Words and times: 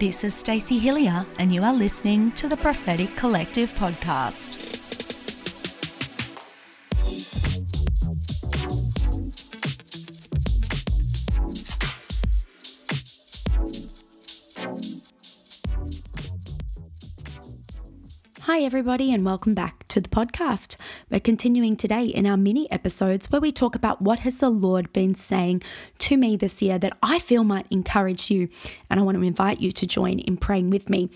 This 0.00 0.24
is 0.24 0.34
Stacey 0.34 0.80
Hilliar, 0.80 1.26
and 1.38 1.54
you 1.54 1.62
are 1.62 1.74
listening 1.74 2.32
to 2.32 2.48
the 2.48 2.56
Prophetic 2.56 3.14
Collective 3.16 3.70
podcast. 3.72 4.56
Hi, 18.44 18.60
everybody, 18.60 19.12
and 19.12 19.22
welcome 19.22 19.52
back 19.52 19.79
to 19.90 20.00
the 20.00 20.08
podcast. 20.08 20.76
We're 21.10 21.18
continuing 21.18 21.74
today 21.74 22.04
in 22.04 22.24
our 22.24 22.36
mini 22.36 22.70
episodes 22.70 23.30
where 23.30 23.40
we 23.40 23.50
talk 23.50 23.74
about 23.74 24.00
what 24.00 24.20
has 24.20 24.38
the 24.38 24.48
Lord 24.48 24.92
been 24.92 25.16
saying 25.16 25.62
to 25.98 26.16
me 26.16 26.36
this 26.36 26.62
year 26.62 26.78
that 26.78 26.96
I 27.02 27.18
feel 27.18 27.42
might 27.42 27.66
encourage 27.70 28.30
you. 28.30 28.48
And 28.88 29.00
I 29.00 29.02
want 29.02 29.16
to 29.18 29.24
invite 29.24 29.60
you 29.60 29.72
to 29.72 29.86
join 29.86 30.20
in 30.20 30.36
praying 30.36 30.70
with 30.70 30.88
me. 30.88 31.10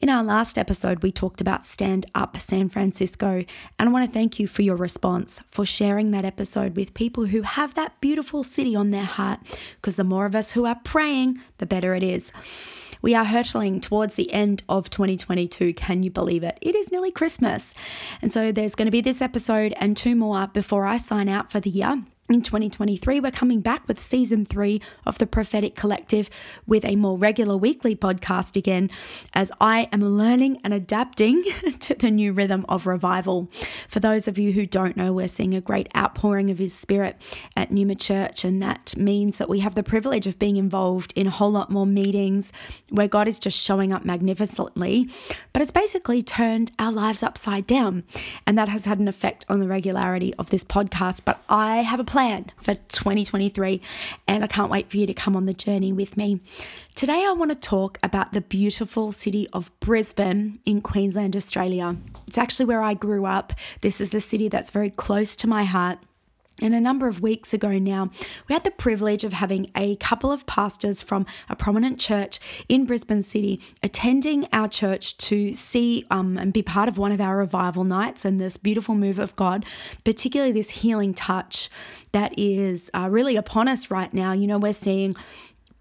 In 0.00 0.08
our 0.08 0.24
last 0.24 0.58
episode, 0.58 1.04
we 1.04 1.12
talked 1.12 1.40
about 1.40 1.64
Stand 1.64 2.06
Up 2.16 2.36
San 2.38 2.68
Francisco. 2.68 3.44
And 3.78 3.88
I 3.88 3.92
want 3.92 4.04
to 4.04 4.12
thank 4.12 4.40
you 4.40 4.48
for 4.48 4.62
your 4.62 4.76
response, 4.76 5.40
for 5.46 5.64
sharing 5.64 6.10
that 6.10 6.24
episode 6.24 6.74
with 6.74 6.94
people 6.94 7.26
who 7.26 7.42
have 7.42 7.74
that 7.74 8.00
beautiful 8.00 8.42
city 8.42 8.74
on 8.74 8.90
their 8.90 9.04
heart. 9.04 9.38
Because 9.76 9.94
the 9.94 10.04
more 10.04 10.26
of 10.26 10.34
us 10.34 10.52
who 10.52 10.66
are 10.66 10.80
praying, 10.82 11.40
the 11.58 11.66
better 11.66 11.94
it 11.94 12.02
is. 12.02 12.32
We 13.06 13.14
are 13.14 13.24
hurtling 13.24 13.80
towards 13.80 14.16
the 14.16 14.32
end 14.32 14.64
of 14.68 14.90
2022. 14.90 15.74
Can 15.74 16.02
you 16.02 16.10
believe 16.10 16.42
it? 16.42 16.58
It 16.60 16.74
is 16.74 16.90
nearly 16.90 17.12
Christmas. 17.12 17.72
And 18.20 18.32
so 18.32 18.50
there's 18.50 18.74
going 18.74 18.86
to 18.86 18.90
be 18.90 19.00
this 19.00 19.22
episode 19.22 19.72
and 19.76 19.96
two 19.96 20.16
more 20.16 20.48
before 20.48 20.86
I 20.86 20.96
sign 20.96 21.28
out 21.28 21.48
for 21.48 21.60
the 21.60 21.70
year 21.70 22.02
in 22.28 22.42
2023, 22.42 23.20
we're 23.20 23.30
coming 23.30 23.60
back 23.60 23.86
with 23.86 24.00
season 24.00 24.44
three 24.44 24.80
of 25.04 25.18
the 25.18 25.26
Prophetic 25.26 25.76
Collective 25.76 26.28
with 26.66 26.84
a 26.84 26.96
more 26.96 27.16
regular 27.16 27.56
weekly 27.56 27.94
podcast 27.94 28.56
again, 28.56 28.90
as 29.32 29.52
I 29.60 29.88
am 29.92 30.00
learning 30.00 30.58
and 30.64 30.74
adapting 30.74 31.44
to 31.80 31.94
the 31.94 32.10
new 32.10 32.32
rhythm 32.32 32.66
of 32.68 32.86
revival. 32.86 33.48
For 33.88 34.00
those 34.00 34.26
of 34.26 34.38
you 34.38 34.52
who 34.52 34.66
don't 34.66 34.96
know, 34.96 35.12
we're 35.12 35.28
seeing 35.28 35.54
a 35.54 35.60
great 35.60 35.88
outpouring 35.96 36.50
of 36.50 36.58
His 36.58 36.74
Spirit 36.74 37.16
at 37.56 37.70
Neuma 37.70 37.98
Church, 37.98 38.44
and 38.44 38.60
that 38.60 38.96
means 38.96 39.38
that 39.38 39.48
we 39.48 39.60
have 39.60 39.76
the 39.76 39.84
privilege 39.84 40.26
of 40.26 40.38
being 40.38 40.56
involved 40.56 41.12
in 41.14 41.28
a 41.28 41.30
whole 41.30 41.52
lot 41.52 41.70
more 41.70 41.86
meetings 41.86 42.52
where 42.90 43.08
God 43.08 43.28
is 43.28 43.38
just 43.38 43.58
showing 43.58 43.92
up 43.92 44.04
magnificently. 44.04 45.08
But 45.52 45.62
it's 45.62 45.70
basically 45.70 46.22
turned 46.22 46.72
our 46.78 46.90
lives 46.90 47.22
upside 47.22 47.68
down, 47.68 48.02
and 48.46 48.58
that 48.58 48.68
has 48.68 48.84
had 48.84 48.98
an 48.98 49.06
effect 49.06 49.44
on 49.48 49.60
the 49.60 49.68
regularity 49.68 50.34
of 50.34 50.50
this 50.50 50.64
podcast. 50.64 51.20
But 51.24 51.40
I 51.48 51.76
have 51.78 52.00
a 52.00 52.15
plan 52.16 52.50
for 52.56 52.74
2023, 52.74 53.78
and 54.26 54.42
I 54.42 54.46
can't 54.46 54.70
wait 54.70 54.88
for 54.90 54.96
you 54.96 55.06
to 55.06 55.12
come 55.12 55.36
on 55.36 55.44
the 55.44 55.52
journey 55.52 55.92
with 55.92 56.16
me. 56.16 56.40
Today, 56.94 57.26
I 57.26 57.32
want 57.32 57.50
to 57.50 57.54
talk 57.54 57.98
about 58.02 58.32
the 58.32 58.40
beautiful 58.40 59.12
city 59.12 59.46
of 59.52 59.70
Brisbane 59.80 60.58
in 60.64 60.80
Queensland, 60.80 61.36
Australia. 61.36 61.94
It's 62.26 62.38
actually 62.38 62.64
where 62.64 62.80
I 62.80 62.94
grew 62.94 63.26
up. 63.26 63.52
This 63.82 64.00
is 64.00 64.14
a 64.14 64.20
city 64.20 64.48
that's 64.48 64.70
very 64.70 64.88
close 64.88 65.36
to 65.36 65.46
my 65.46 65.64
heart. 65.64 65.98
And 66.62 66.74
a 66.74 66.80
number 66.80 67.06
of 67.06 67.20
weeks 67.20 67.52
ago 67.52 67.78
now, 67.78 68.10
we 68.48 68.54
had 68.54 68.64
the 68.64 68.70
privilege 68.70 69.24
of 69.24 69.34
having 69.34 69.70
a 69.76 69.96
couple 69.96 70.32
of 70.32 70.46
pastors 70.46 71.02
from 71.02 71.26
a 71.50 71.56
prominent 71.56 72.00
church 72.00 72.40
in 72.66 72.86
Brisbane 72.86 73.22
City 73.22 73.60
attending 73.82 74.48
our 74.54 74.66
church 74.66 75.18
to 75.18 75.54
see 75.54 76.06
um, 76.10 76.38
and 76.38 76.54
be 76.54 76.62
part 76.62 76.88
of 76.88 76.96
one 76.96 77.12
of 77.12 77.20
our 77.20 77.36
revival 77.36 77.84
nights 77.84 78.24
and 78.24 78.40
this 78.40 78.56
beautiful 78.56 78.94
move 78.94 79.18
of 79.18 79.36
God, 79.36 79.66
particularly 80.02 80.52
this 80.52 80.70
healing 80.70 81.12
touch 81.12 81.68
that 82.12 82.32
is 82.38 82.90
uh, 82.94 83.08
really 83.10 83.36
upon 83.36 83.68
us 83.68 83.90
right 83.90 84.12
now. 84.14 84.32
You 84.32 84.46
know, 84.46 84.58
we're 84.58 84.72
seeing 84.72 85.14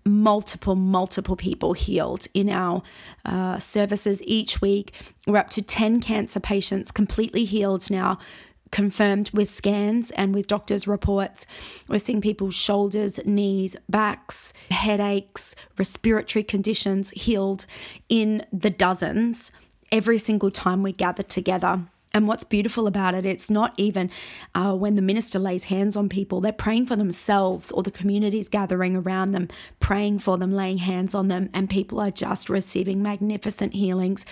multiple, 0.06 0.76
multiple 0.76 1.38
people 1.38 1.72
healed 1.74 2.28
in 2.34 2.50
our 2.50 2.84
uh, 3.24 3.60
services 3.60 4.22
each 4.26 4.62
week. 4.62 4.92
We're 5.26 5.38
up 5.38 5.50
to 5.52 5.62
10 5.62 6.02
cancer 6.02 6.42
patients 6.42 6.92
completely 6.92 7.46
healed 7.46 7.90
now 7.90 8.20
confirmed 8.76 9.32
with 9.32 9.50
scans 9.50 10.12
and 10.12 10.36
with 10.36 10.48
doctors' 10.48 10.86
reports. 10.86 11.46
We're 11.88 11.98
seeing 11.98 12.20
people's 12.20 12.56
shoulders, 12.56 13.22
knees, 13.26 13.78
backs, 13.88 14.52
headaches, 14.70 15.56
respiratory 15.78 16.44
conditions 16.44 17.10
healed 17.12 17.66
in 18.10 18.46
the 18.52 18.70
dozens 18.70 19.54
every 19.94 20.18
single 20.18 20.52
time 20.52 20.84
we 20.84 20.92
gather 20.92 21.24
together. 21.24 21.86
And 22.16 22.30
what's 22.30 22.46
beautiful 22.46 22.88
about 22.88 23.14
it, 23.14 23.26
it's 23.26 23.50
not 23.50 23.74
even 23.76 24.10
uh, 24.56 24.74
when 24.74 24.96
the 24.96 25.02
minister 25.02 25.38
lays 25.38 25.66
hands 25.66 25.98
on 25.98 26.08
people, 26.08 26.40
they're 26.40 26.54
praying 26.54 26.86
for 26.86 26.96
themselves 26.96 27.72
or 27.72 27.84
the 27.84 27.92
communities 27.92 28.48
gathering 28.48 28.96
around 28.96 29.34
them, 29.34 29.50
praying 29.82 30.20
for 30.20 30.38
them, 30.38 30.54
laying 30.54 30.78
hands 30.78 31.14
on 31.14 31.28
them, 31.28 31.50
and 31.54 31.70
people 31.70 32.00
are 32.00 32.12
just 32.12 32.50
receiving 32.50 33.04
magnificent 33.04 33.74
healings. 33.74 34.26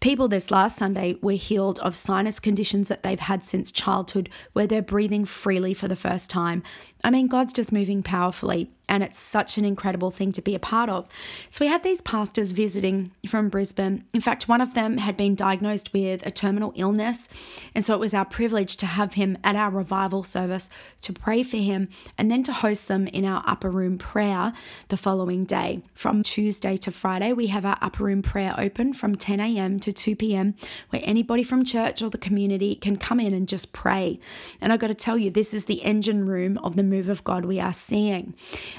People 0.00 0.28
this 0.28 0.50
last 0.50 0.76
Sunday 0.76 1.16
were 1.22 1.32
healed 1.32 1.78
of 1.78 1.96
sinus 1.96 2.40
conditions 2.40 2.88
that 2.88 3.02
they've 3.02 3.18
had 3.18 3.42
since 3.42 3.70
childhood, 3.70 4.28
where 4.52 4.66
they're 4.66 4.82
breathing 4.82 5.24
freely 5.24 5.72
for 5.72 5.88
the 5.88 5.96
first 5.96 6.28
time. 6.28 6.62
I 7.02 7.10
mean, 7.10 7.26
God's 7.26 7.54
just 7.54 7.72
moving 7.72 8.02
powerfully 8.02 8.70
and 8.90 9.04
it's 9.04 9.18
such 9.18 9.56
an 9.56 9.64
incredible 9.64 10.10
thing 10.10 10.32
to 10.32 10.42
be 10.42 10.54
a 10.54 10.58
part 10.58 10.90
of. 10.90 11.08
So 11.48 11.64
we 11.64 11.70
had 11.70 11.84
these 11.84 12.02
pastors 12.02 12.52
visiting 12.52 13.12
from 13.26 13.48
Brisbane. 13.48 14.04
In 14.12 14.20
fact, 14.20 14.48
one 14.48 14.60
of 14.60 14.74
them 14.74 14.98
had 14.98 15.16
been 15.16 15.36
diagnosed 15.36 15.92
with 15.94 16.26
a 16.26 16.30
terminal 16.32 16.72
illness, 16.74 17.28
and 17.74 17.84
so 17.84 17.94
it 17.94 18.00
was 18.00 18.12
our 18.12 18.24
privilege 18.24 18.76
to 18.78 18.86
have 18.86 19.14
him 19.14 19.38
at 19.44 19.56
our 19.56 19.70
revival 19.70 20.24
service 20.24 20.68
to 21.02 21.12
pray 21.12 21.42
for 21.42 21.56
him 21.56 21.88
and 22.18 22.30
then 22.30 22.42
to 22.42 22.52
host 22.52 22.88
them 22.88 23.06
in 23.06 23.24
our 23.24 23.42
upper 23.46 23.70
room 23.70 23.96
prayer 23.96 24.52
the 24.88 24.96
following 24.96 25.44
day. 25.44 25.82
From 25.94 26.24
Tuesday 26.24 26.76
to 26.78 26.90
Friday, 26.90 27.32
we 27.32 27.46
have 27.46 27.64
our 27.64 27.78
upper 27.80 28.04
room 28.04 28.22
prayer 28.22 28.54
open 28.58 28.92
from 28.92 29.14
10 29.14 29.38
a.m. 29.38 29.78
to 29.80 29.92
2 29.92 30.16
p.m., 30.16 30.54
where 30.88 31.02
anybody 31.04 31.44
from 31.44 31.64
church 31.64 32.02
or 32.02 32.10
the 32.10 32.18
community 32.18 32.74
can 32.74 32.96
come 32.96 33.20
in 33.20 33.32
and 33.32 33.46
just 33.46 33.72
pray. 33.72 34.18
And 34.60 34.72
I've 34.72 34.80
got 34.80 34.88
to 34.88 34.94
tell 34.94 35.16
you, 35.16 35.30
this 35.30 35.54
is 35.54 35.66
the 35.66 35.82
engine 35.82 36.26
room 36.26 36.58
of 36.58 36.74
the 36.74 36.82
move 36.82 37.08
of 37.08 37.22
God 37.22 37.44
we 37.44 37.60
are 37.60 37.72
seeing. 37.72 38.34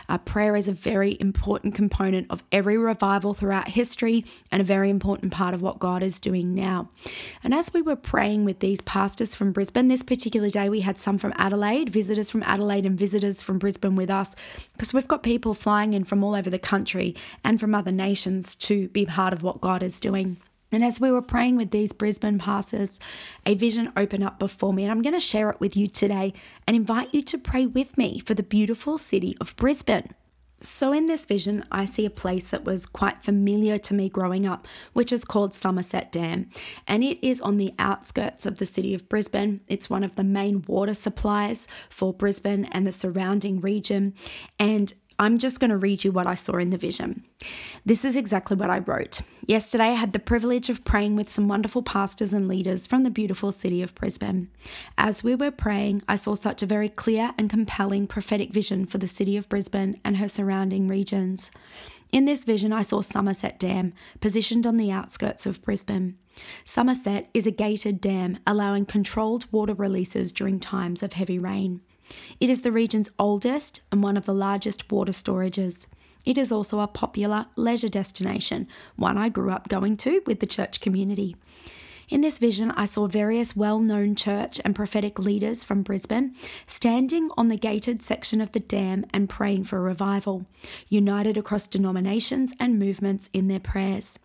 Uh, 0.10 0.18
prayer 0.18 0.56
is 0.56 0.68
a 0.68 0.74
very 0.74 1.18
important 1.20 1.76
component 1.76 2.28
of 2.30 2.44
every 2.52 2.78
revival 2.78 3.34
throughout 3.34 3.70
history 3.70 4.26
and 4.52 4.62
a 4.62 4.66
very 4.66 4.90
important 4.90 5.32
part 5.32 5.54
of 5.54 5.62
what 5.62 5.80
God 5.80 6.04
is 6.04 6.20
doing 6.20 6.54
now. 6.54 6.90
And 7.44 7.54
as 7.54 7.74
we 7.74 7.82
were 7.82 7.96
praying 7.96 8.46
with 8.46 8.60
these 8.60 8.82
pastors 8.82 9.36
from 9.36 9.52
Brisbane, 9.52 9.88
this 9.88 10.04
particular 10.04 10.50
day 10.50 10.70
we 10.70 10.82
had 10.82 10.98
some 10.98 11.18
from 11.18 11.34
Adelaide, 11.38 11.90
visitors 11.90 12.30
from 12.30 12.44
Adelaide 12.44 12.86
and 12.86 12.98
visitors 12.98 13.42
from 13.42 13.60
Brisbane 13.60 13.96
with 13.96 14.10
us, 14.10 14.36
because 14.74 14.94
we've 14.94 15.08
got 15.08 15.24
people 15.24 15.54
flying 15.54 15.94
in 15.94 16.04
from 16.04 16.24
all 16.24 16.36
over 16.36 16.50
the 16.50 16.60
country 16.60 17.16
and 17.44 17.60
from 17.60 17.76
other 17.76 17.92
nations 17.92 18.56
to 18.56 18.88
be 18.90 19.06
part 19.06 19.34
of 19.34 19.44
what 19.44 19.62
God 19.62 19.84
is 19.84 20.00
doing. 20.00 20.38
And 20.72 20.84
as 20.84 21.00
we 21.02 21.12
were 21.12 21.22
praying 21.22 21.58
with 21.58 21.72
these 21.72 21.92
Brisbane 21.92 22.40
pastors, 22.40 23.00
a 23.46 23.56
vision 23.56 23.92
opened 23.98 24.24
up 24.24 24.40
before 24.40 24.74
me, 24.74 24.84
and 24.84 24.92
I'm 24.92 25.02
going 25.02 25.14
to 25.14 25.20
share 25.20 25.50
it 25.50 25.60
with 25.60 25.76
you 25.76 25.88
today 25.88 26.34
and 26.66 26.76
invite 26.76 27.14
you 27.14 27.22
to 27.24 27.38
pray 27.38 27.66
with 27.66 27.98
me 27.98 28.20
for 28.20 28.34
the 28.34 28.44
beautiful 28.44 28.98
city 28.98 29.36
of 29.42 29.56
Brisbane. 29.56 30.14
So, 30.64 30.94
in 30.94 31.08
this 31.08 31.26
vision, 31.26 31.66
I 31.72 31.86
see 31.86 32.06
a 32.06 32.12
place 32.12 32.52
that 32.52 32.64
was 32.64 32.86
quite 32.86 33.24
familiar 33.24 33.80
to 33.80 33.96
me 33.96 34.10
growing 34.10 34.46
up, 34.46 34.68
which 34.94 35.12
is 35.12 35.26
called 35.26 35.56
Somerset 35.56 36.12
Dam. 36.12 36.52
And 36.88 37.04
it 37.04 37.18
is 37.28 37.42
on 37.42 37.58
the 37.58 37.74
outskirts 37.80 38.46
of 38.46 38.60
the 38.60 38.68
city 38.68 38.94
of 38.94 39.10
Brisbane. 39.10 39.62
It's 39.68 39.90
one 39.90 40.04
of 40.04 40.16
the 40.16 40.24
main 40.24 40.64
water 40.68 40.94
supplies 40.94 41.68
for 41.90 42.14
Brisbane 42.14 42.66
and 42.66 42.86
the 42.86 42.92
surrounding 42.92 43.60
region. 43.60 44.14
And 44.60 44.94
I'm 45.22 45.38
just 45.38 45.60
going 45.60 45.70
to 45.70 45.78
read 45.78 46.04
you 46.04 46.12
what 46.12 46.26
I 46.26 46.34
saw 46.34 46.54
in 46.54 46.72
the 46.72 46.80
vision. 46.80 47.24
This 47.86 48.04
is 48.04 48.18
exactly 48.18 48.58
what 48.58 48.72
I 48.72 48.80
wrote. 48.80 49.22
Yesterday, 49.46 49.90
I 49.90 49.94
had 49.94 50.14
the 50.14 50.20
privilege 50.20 50.68
of 50.68 50.84
praying 50.84 51.16
with 51.16 51.30
some 51.30 51.48
wonderful 51.48 51.84
pastors 51.84 52.34
and 52.34 52.48
leaders 52.48 52.88
from 52.88 53.04
the 53.04 53.12
beautiful 53.12 53.52
city 53.52 53.84
of 53.84 53.94
Brisbane. 53.94 54.50
As 54.98 55.24
we 55.24 55.36
were 55.36 55.52
praying, 55.52 56.02
I 56.10 56.16
saw 56.16 56.34
such 56.34 56.64
a 56.64 56.66
very 56.66 56.90
clear 56.90 57.34
and 57.38 57.52
compelling 57.52 58.08
prophetic 58.08 58.52
vision 58.52 58.88
for 58.88 58.98
the 58.98 59.08
city 59.08 59.38
of 59.38 59.48
Brisbane 59.48 60.02
and 60.04 60.18
her 60.18 60.28
surrounding 60.28 60.88
regions. 60.88 61.52
In 62.12 62.26
this 62.26 62.44
vision, 62.44 62.74
I 62.74 62.82
saw 62.82 63.02
Somerset 63.02 63.60
Dam, 63.60 63.94
positioned 64.22 64.66
on 64.66 64.78
the 64.78 64.92
outskirts 64.92 65.46
of 65.46 65.62
Brisbane. 65.62 66.18
Somerset 66.66 67.30
is 67.36 67.46
a 67.46 67.52
gated 67.52 68.02
dam 68.02 68.40
allowing 68.48 68.88
controlled 68.88 69.46
water 69.52 69.76
releases 69.76 70.32
during 70.32 70.60
times 70.60 71.04
of 71.04 71.14
heavy 71.14 71.38
rain. 71.38 71.82
It 72.40 72.50
is 72.50 72.62
the 72.62 72.72
region's 72.72 73.10
oldest 73.20 73.82
and 73.92 74.02
one 74.02 74.18
of 74.18 74.26
the 74.26 74.34
largest 74.34 74.92
water 74.92 75.12
storages. 75.12 75.86
It 76.26 76.38
is 76.38 76.52
also 76.52 76.80
a 76.80 76.88
popular 76.88 77.48
leisure 77.56 77.90
destination, 77.90 78.68
one 78.96 79.18
I 79.18 79.30
grew 79.30 79.52
up 79.52 79.70
going 79.70 79.98
to 79.98 80.22
with 80.26 80.40
the 80.40 80.46
church 80.46 80.80
community. 80.80 81.36
In 82.10 82.20
this 82.20 82.40
vision, 82.40 82.72
I 82.72 82.86
saw 82.86 83.08
various 83.08 83.56
well 83.56 83.80
known 83.80 84.16
church 84.16 84.60
and 84.66 84.76
prophetic 84.76 85.18
leaders 85.18 85.64
from 85.64 85.82
Brisbane 85.82 86.36
standing 86.68 87.30
on 87.38 87.48
the 87.48 87.56
gated 87.56 88.04
section 88.04 88.42
of 88.42 88.52
the 88.52 88.60
dam 88.60 89.06
and 89.14 89.30
praying 89.30 89.64
for 89.64 89.82
revival, 89.82 90.46
united 90.90 91.38
across 91.38 91.68
denominations 91.68 92.54
and 92.60 92.78
movements 92.78 93.30
in 93.32 93.48
their 93.48 93.62
prayers. 93.62 94.20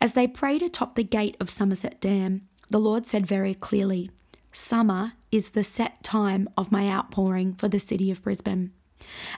As 0.00 0.14
they 0.14 0.26
prayed 0.26 0.62
atop 0.62 0.94
the 0.94 1.04
gate 1.04 1.36
of 1.38 1.50
Somerset 1.50 2.00
Dam, 2.00 2.48
the 2.70 2.80
Lord 2.80 3.06
said 3.06 3.26
very 3.26 3.54
clearly, 3.54 4.10
Summer 4.52 5.14
is 5.30 5.50
the 5.50 5.64
set 5.64 6.02
time 6.02 6.48
of 6.58 6.70
my 6.70 6.88
outpouring 6.88 7.54
for 7.54 7.68
the 7.68 7.78
city 7.78 8.10
of 8.10 8.22
Brisbane. 8.22 8.72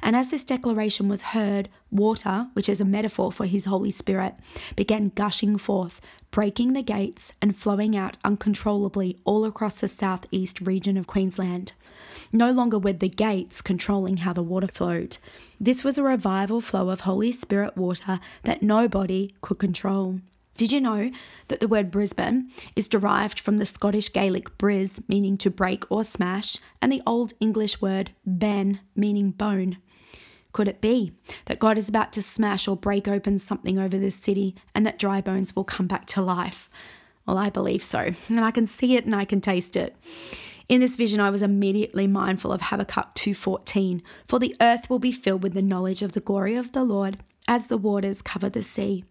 And 0.02 0.14
as 0.14 0.30
this 0.30 0.44
declaration 0.44 1.08
was 1.08 1.22
heard, 1.22 1.68
water, 1.90 2.48
which 2.52 2.68
is 2.68 2.80
a 2.80 2.84
metaphor 2.84 3.32
for 3.32 3.46
his 3.46 3.64
Holy 3.64 3.90
Spirit, 3.90 4.34
began 4.76 5.12
gushing 5.14 5.56
forth, 5.56 6.00
breaking 6.30 6.72
the 6.72 6.82
gates 6.82 7.32
and 7.40 7.56
flowing 7.56 7.96
out 7.96 8.18
uncontrollably 8.24 9.18
all 9.24 9.44
across 9.44 9.80
the 9.80 9.88
southeast 9.88 10.60
region 10.60 10.96
of 10.96 11.06
Queensland. 11.06 11.72
No 12.32 12.50
longer 12.50 12.78
were 12.78 12.92
the 12.92 13.08
gates 13.08 13.62
controlling 13.62 14.18
how 14.18 14.32
the 14.32 14.42
water 14.42 14.68
flowed. 14.68 15.18
This 15.60 15.84
was 15.84 15.96
a 15.96 16.02
revival 16.02 16.60
flow 16.60 16.90
of 16.90 17.00
Holy 17.00 17.32
Spirit 17.32 17.76
water 17.76 18.20
that 18.42 18.62
nobody 18.62 19.34
could 19.40 19.58
control. 19.58 20.20
Did 20.56 20.70
you 20.70 20.80
know 20.80 21.10
that 21.48 21.58
the 21.58 21.66
word 21.66 21.90
Brisbane 21.90 22.50
is 22.76 22.88
derived 22.88 23.40
from 23.40 23.56
the 23.56 23.66
Scottish 23.66 24.12
Gaelic 24.12 24.56
bris, 24.56 25.00
meaning 25.08 25.36
to 25.38 25.50
break 25.50 25.84
or 25.90 26.04
smash, 26.04 26.58
and 26.80 26.92
the 26.92 27.02
Old 27.04 27.32
English 27.40 27.80
word 27.80 28.12
ben, 28.24 28.80
meaning 28.94 29.32
bone? 29.32 29.78
Could 30.52 30.68
it 30.68 30.80
be 30.80 31.12
that 31.46 31.58
God 31.58 31.76
is 31.76 31.88
about 31.88 32.12
to 32.12 32.22
smash 32.22 32.68
or 32.68 32.76
break 32.76 33.08
open 33.08 33.38
something 33.38 33.80
over 33.80 33.98
this 33.98 34.14
city 34.14 34.54
and 34.76 34.86
that 34.86 35.00
dry 35.00 35.20
bones 35.20 35.56
will 35.56 35.64
come 35.64 35.88
back 35.88 36.06
to 36.06 36.22
life? 36.22 36.70
Well, 37.26 37.38
I 37.38 37.50
believe 37.50 37.82
so, 37.82 38.12
and 38.28 38.44
I 38.44 38.52
can 38.52 38.66
see 38.66 38.96
it 38.96 39.04
and 39.04 39.14
I 39.14 39.24
can 39.24 39.40
taste 39.40 39.74
it. 39.74 39.96
In 40.68 40.80
this 40.80 40.94
vision, 40.94 41.18
I 41.18 41.30
was 41.30 41.42
immediately 41.42 42.06
mindful 42.06 42.52
of 42.52 42.62
Habakkuk 42.62 43.14
2:14, 43.16 44.02
for 44.26 44.38
the 44.38 44.54
earth 44.60 44.88
will 44.88 45.00
be 45.00 45.10
filled 45.10 45.42
with 45.42 45.54
the 45.54 45.62
knowledge 45.62 46.00
of 46.00 46.12
the 46.12 46.20
glory 46.20 46.54
of 46.54 46.70
the 46.70 46.84
Lord 46.84 47.18
as 47.46 47.66
the 47.66 47.78
waters 47.78 48.22
cover 48.22 48.48
the 48.48 48.62
sea. 48.62 49.04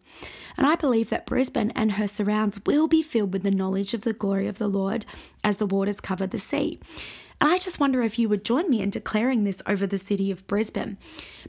And 0.57 0.68
I 0.68 0.75
believe 0.75 1.09
that 1.09 1.25
Brisbane 1.25 1.71
and 1.71 1.94
her 1.94 2.07
surrounds 2.07 2.59
will 2.65 2.88
be 2.88 3.01
filled 3.01 3.33
with 3.33 3.44
the 3.44 3.51
knowledge 3.51 3.94
of 3.94 4.01
the 4.01 4.13
glory 4.13 4.47
of 4.47 4.57
the 4.57 4.68
Lord 4.68 5.06
as 5.44 5.57
the 5.57 5.65
waters 5.65 6.00
cover 6.00 6.27
the 6.27 6.39
sea. 6.39 6.80
And 7.41 7.51
I 7.51 7.57
just 7.57 7.80
wonder 7.80 8.01
if 8.01 8.18
you 8.18 8.30
would 8.30 8.45
join 8.45 8.69
me 8.69 8.81
in 8.81 8.89
declaring 8.89 9.44
this 9.44 9.62
over 9.68 9.85
the 9.85 9.97
city 9.97 10.31
of 10.31 10.47
Brisbane. 10.47 10.97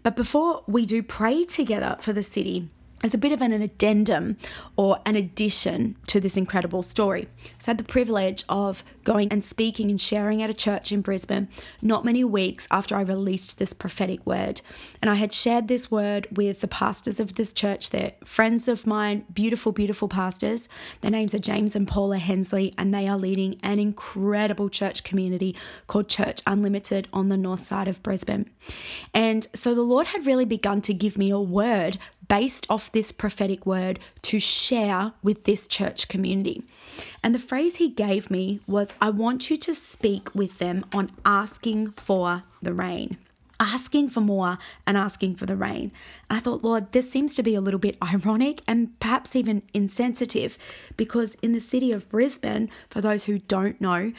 But 0.02 0.16
before 0.16 0.64
we 0.66 0.86
do 0.86 1.02
pray 1.02 1.44
together 1.44 1.96
for 2.00 2.12
the 2.12 2.22
city, 2.22 2.68
as 3.04 3.12
a 3.12 3.18
bit 3.18 3.32
of 3.32 3.42
an 3.42 3.52
addendum 3.52 4.38
or 4.76 4.98
an 5.04 5.14
addition 5.14 5.94
to 6.06 6.18
this 6.18 6.38
incredible 6.38 6.82
story. 6.82 7.28
So 7.58 7.66
I 7.66 7.70
had 7.70 7.78
the 7.78 7.84
privilege 7.84 8.44
of 8.48 8.82
going 9.04 9.28
and 9.30 9.44
speaking 9.44 9.90
and 9.90 10.00
sharing 10.00 10.42
at 10.42 10.48
a 10.48 10.54
church 10.54 10.90
in 10.90 11.02
Brisbane 11.02 11.48
not 11.82 12.06
many 12.06 12.24
weeks 12.24 12.66
after 12.70 12.96
I 12.96 13.02
released 13.02 13.58
this 13.58 13.74
prophetic 13.74 14.24
word. 14.26 14.62
And 15.02 15.10
I 15.10 15.16
had 15.16 15.34
shared 15.34 15.68
this 15.68 15.90
word 15.90 16.26
with 16.32 16.62
the 16.62 16.66
pastors 16.66 17.20
of 17.20 17.34
this 17.34 17.52
church. 17.52 17.90
They're 17.90 18.12
friends 18.24 18.68
of 18.68 18.86
mine, 18.86 19.26
beautiful, 19.32 19.70
beautiful 19.70 20.08
pastors. 20.08 20.66
Their 21.02 21.10
names 21.10 21.34
are 21.34 21.38
James 21.38 21.76
and 21.76 21.86
Paula 21.86 22.16
Hensley, 22.16 22.72
and 22.78 22.94
they 22.94 23.06
are 23.06 23.18
leading 23.18 23.60
an 23.62 23.78
incredible 23.78 24.70
church 24.70 25.04
community 25.04 25.54
called 25.86 26.08
Church 26.08 26.40
Unlimited 26.46 27.08
on 27.12 27.28
the 27.28 27.36
north 27.36 27.62
side 27.62 27.86
of 27.86 28.02
Brisbane. 28.02 28.48
And 29.12 29.46
so 29.54 29.74
the 29.74 29.82
Lord 29.82 30.06
had 30.06 30.24
really 30.24 30.46
begun 30.46 30.80
to 30.82 30.94
give 30.94 31.18
me 31.18 31.28
a 31.28 31.38
word 31.38 31.98
based 32.28 32.66
off 32.68 32.92
this 32.92 33.12
prophetic 33.12 33.66
word 33.66 33.98
to 34.22 34.38
share 34.38 35.12
with 35.22 35.44
this 35.44 35.66
church 35.66 36.08
community. 36.08 36.62
And 37.22 37.34
the 37.34 37.38
phrase 37.38 37.76
he 37.76 37.88
gave 37.88 38.30
me 38.30 38.60
was 38.66 38.92
I 39.00 39.10
want 39.10 39.50
you 39.50 39.56
to 39.58 39.74
speak 39.74 40.34
with 40.34 40.58
them 40.58 40.84
on 40.92 41.12
asking 41.24 41.92
for 41.92 42.44
the 42.62 42.72
rain 42.74 43.18
asking 43.60 44.08
for 44.08 44.20
more 44.20 44.58
and 44.86 44.96
asking 44.96 45.36
for 45.36 45.46
the 45.46 45.56
rain. 45.56 45.92
And 46.28 46.38
I 46.38 46.40
thought, 46.40 46.64
Lord, 46.64 46.92
this 46.92 47.10
seems 47.10 47.34
to 47.34 47.42
be 47.42 47.54
a 47.54 47.60
little 47.60 47.80
bit 47.80 47.96
ironic 48.02 48.62
and 48.66 48.98
perhaps 49.00 49.36
even 49.36 49.62
insensitive 49.72 50.58
because 50.96 51.34
in 51.36 51.52
the 51.52 51.60
city 51.60 51.92
of 51.92 52.08
Brisbane, 52.08 52.70
for 52.88 53.00
those 53.00 53.24
who 53.24 53.38
don't 53.38 53.80
know, 53.80 54.12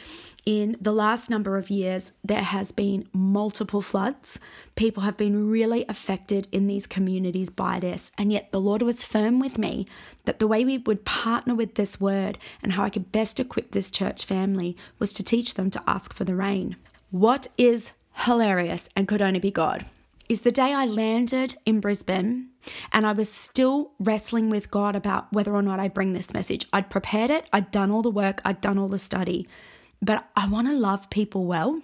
in 0.44 0.76
the 0.80 0.92
last 0.92 1.28
number 1.28 1.56
of 1.56 1.70
years, 1.70 2.12
there 2.22 2.42
has 2.42 2.70
been 2.70 3.08
multiple 3.12 3.82
floods. 3.82 4.38
People 4.76 5.02
have 5.02 5.16
been 5.16 5.50
really 5.50 5.84
affected 5.88 6.46
in 6.52 6.68
these 6.68 6.86
communities 6.86 7.50
by 7.50 7.80
this. 7.80 8.12
And 8.16 8.32
yet 8.32 8.52
the 8.52 8.60
Lord 8.60 8.82
was 8.82 9.02
firm 9.02 9.40
with 9.40 9.58
me 9.58 9.86
that 10.24 10.38
the 10.38 10.46
way 10.46 10.64
we 10.64 10.78
would 10.78 11.04
partner 11.04 11.54
with 11.54 11.74
this 11.74 12.00
word 12.00 12.38
and 12.62 12.72
how 12.72 12.84
I 12.84 12.90
could 12.90 13.10
best 13.10 13.40
equip 13.40 13.72
this 13.72 13.90
church 13.90 14.24
family 14.24 14.76
was 15.00 15.12
to 15.14 15.24
teach 15.24 15.54
them 15.54 15.70
to 15.70 15.82
ask 15.86 16.14
for 16.14 16.24
the 16.24 16.36
rain. 16.36 16.76
What 17.10 17.48
is 17.58 17.92
hilarious 18.16 18.88
and 18.96 19.08
could 19.08 19.22
only 19.22 19.40
be 19.40 19.50
God 19.50 19.86
is 20.28 20.40
the 20.40 20.52
day 20.52 20.72
I 20.72 20.84
landed 20.84 21.56
in 21.64 21.80
Brisbane 21.80 22.48
and 22.92 23.06
I 23.06 23.12
was 23.12 23.32
still 23.32 23.92
wrestling 23.98 24.50
with 24.50 24.70
God 24.70 24.96
about 24.96 25.32
whether 25.32 25.54
or 25.54 25.62
not 25.62 25.80
I 25.80 25.88
bring 25.88 26.12
this 26.12 26.32
message. 26.32 26.66
I'd 26.72 26.90
prepared 26.90 27.30
it, 27.30 27.46
I'd 27.52 27.70
done 27.70 27.90
all 27.90 28.02
the 28.02 28.10
work, 28.10 28.40
I'd 28.44 28.60
done 28.60 28.78
all 28.78 28.88
the 28.88 28.98
study, 28.98 29.46
but 30.02 30.28
I 30.34 30.48
want 30.48 30.66
to 30.68 30.74
love 30.74 31.10
people 31.10 31.46
well. 31.46 31.80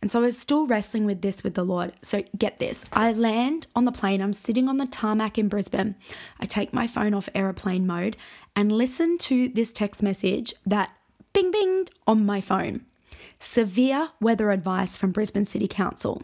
And 0.00 0.10
so 0.10 0.20
I 0.20 0.22
was 0.24 0.38
still 0.38 0.66
wrestling 0.66 1.04
with 1.04 1.22
this 1.22 1.44
with 1.44 1.54
the 1.54 1.64
Lord. 1.64 1.92
So 2.02 2.24
get 2.36 2.58
this 2.58 2.84
I 2.92 3.12
land 3.12 3.66
on 3.74 3.84
the 3.84 3.92
plane, 3.92 4.20
I'm 4.20 4.32
sitting 4.32 4.68
on 4.68 4.76
the 4.76 4.86
tarmac 4.86 5.38
in 5.38 5.48
Brisbane. 5.48 5.96
I 6.40 6.46
take 6.46 6.72
my 6.72 6.86
phone 6.86 7.14
off 7.14 7.28
aeroplane 7.34 7.86
mode 7.86 8.16
and 8.54 8.70
listen 8.70 9.18
to 9.18 9.48
this 9.48 9.72
text 9.72 10.02
message 10.02 10.54
that 10.66 10.90
bing 11.32 11.52
binged 11.52 11.88
on 12.06 12.24
my 12.24 12.40
phone. 12.40 12.84
Severe 13.44 14.10
weather 14.18 14.50
advice 14.50 14.96
from 14.96 15.10
Brisbane 15.10 15.44
City 15.44 15.68
Council. 15.68 16.22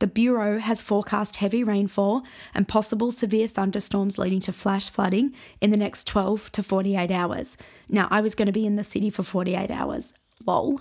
The 0.00 0.08
Bureau 0.08 0.58
has 0.58 0.82
forecast 0.82 1.36
heavy 1.36 1.62
rainfall 1.62 2.24
and 2.52 2.66
possible 2.66 3.12
severe 3.12 3.46
thunderstorms 3.46 4.18
leading 4.18 4.40
to 4.40 4.52
flash 4.52 4.88
flooding 4.88 5.34
in 5.60 5.70
the 5.70 5.76
next 5.76 6.06
12 6.08 6.50
to 6.50 6.62
48 6.64 7.12
hours. 7.12 7.56
Now, 7.88 8.08
I 8.10 8.20
was 8.20 8.34
going 8.34 8.46
to 8.46 8.52
be 8.52 8.66
in 8.66 8.74
the 8.74 8.82
city 8.82 9.08
for 9.08 9.22
48 9.22 9.70
hours. 9.70 10.14
Lol. 10.44 10.80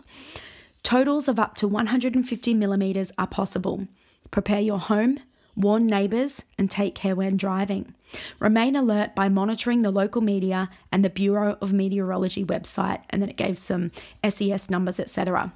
Totals 0.81 1.27
of 1.27 1.37
up 1.37 1.55
to 1.57 1.67
150 1.67 2.53
millimetres 2.55 3.11
are 3.19 3.27
possible. 3.27 3.87
Prepare 4.31 4.61
your 4.61 4.79
home, 4.79 5.19
warn 5.55 5.85
neighbours, 5.85 6.43
and 6.57 6.71
take 6.71 6.95
care 6.95 7.15
when 7.15 7.37
driving. 7.37 7.93
Remain 8.39 8.75
alert 8.75 9.13
by 9.13 9.29
monitoring 9.29 9.81
the 9.81 9.91
local 9.91 10.21
media 10.21 10.69
and 10.91 11.05
the 11.05 11.09
Bureau 11.09 11.57
of 11.61 11.71
Meteorology 11.71 12.43
website, 12.43 13.01
and 13.11 13.21
then 13.21 13.29
it 13.29 13.37
gave 13.37 13.59
some 13.59 13.91
SES 14.27 14.71
numbers, 14.71 14.99
etc. 14.99 15.53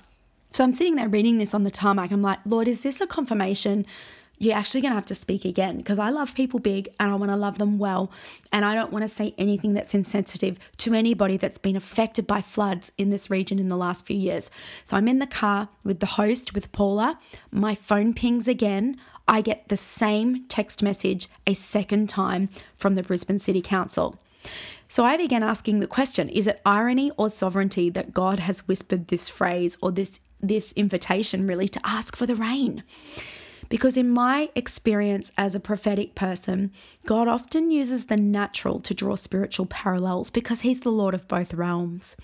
So 0.52 0.64
I'm 0.64 0.74
sitting 0.74 0.96
there 0.96 1.10
reading 1.10 1.38
this 1.38 1.54
on 1.54 1.64
the 1.64 1.72
tarmac. 1.72 2.12
I'm 2.12 2.22
like, 2.22 2.40
Lord, 2.46 2.68
is 2.68 2.82
this 2.82 3.00
a 3.02 3.08
confirmation? 3.08 3.86
You're 4.40 4.56
actually 4.56 4.82
going 4.82 4.92
to 4.92 4.96
have 4.96 5.06
to 5.06 5.16
speak 5.16 5.46
again 5.46 5.78
because 5.78 5.98
I 5.98 6.10
love 6.10 6.36
people 6.36 6.60
big 6.60 6.90
and 7.00 7.12
I 7.12 7.16
want 7.16 7.32
to 7.32 7.36
love 7.36 7.58
them 7.58 7.80
well. 7.80 8.12
And 8.52 8.64
I 8.64 8.76
don't 8.76 8.92
want 8.92 9.04
to 9.04 9.08
say 9.08 9.34
anything 9.38 9.74
that's 9.74 9.96
insensitive 9.96 10.60
to 10.78 10.94
anybody 10.94 11.38
that's 11.38 11.58
been 11.58 11.76
affected 11.76 12.28
by 12.28 12.42
floods 12.42 12.92
in 12.98 13.10
this 13.10 13.32
region 13.32 13.58
in 13.58 13.68
the 13.68 13.78
last 13.78 14.06
few 14.06 14.16
years. 14.16 14.52
So 14.84 14.96
I'm 14.96 15.08
in 15.08 15.20
the 15.20 15.28
car 15.28 15.70
with 15.84 16.00
the 16.02 16.06
host, 16.06 16.54
with 16.54 16.72
Paula. 16.72 17.20
My 17.52 17.74
phone 17.74 18.14
pings 18.14 18.48
again. 18.48 18.98
I 19.28 19.42
get 19.42 19.68
the 19.68 19.78
same 19.78 20.46
text 20.48 20.82
message 20.82 21.28
a 21.46 21.54
second 21.54 22.08
time 22.08 22.50
from 22.76 22.96
the 22.96 23.04
Brisbane 23.04 23.40
City 23.40 23.62
Council. 23.62 24.20
So 24.88 25.04
I 25.04 25.18
began 25.18 25.44
asking 25.44 25.80
the 25.80 25.88
question 25.88 26.30
is 26.30 26.48
it 26.48 26.62
irony 26.66 27.12
or 27.18 27.30
sovereignty 27.30 27.90
that 27.90 28.14
God 28.14 28.40
has 28.40 28.68
whispered 28.68 29.08
this 29.08 29.28
phrase 29.28 29.78
or 29.82 29.92
this 29.92 30.22
this 30.42 30.72
invitation 30.74 31.48
really 31.48 31.68
to 31.70 31.82
ask 31.86 32.16
for 32.16 32.26
the 32.26 32.36
rain. 32.36 32.84
Because 33.70 33.98
in 33.98 34.10
my 34.10 34.50
experience 34.56 35.32
as 35.38 35.54
a 35.54 35.60
prophetic 35.60 36.16
person, 36.16 36.72
God 37.06 37.28
often 37.28 37.70
uses 37.70 38.06
the 38.06 38.16
natural 38.16 38.80
to 38.82 38.94
draw 38.94 39.16
spiritual 39.16 39.66
parallels 39.66 40.30
because 40.30 40.62
He's 40.62 40.80
the 40.82 40.92
Lord 40.92 41.14
of 41.14 41.28
both 41.28 41.54
realms. 41.54 42.16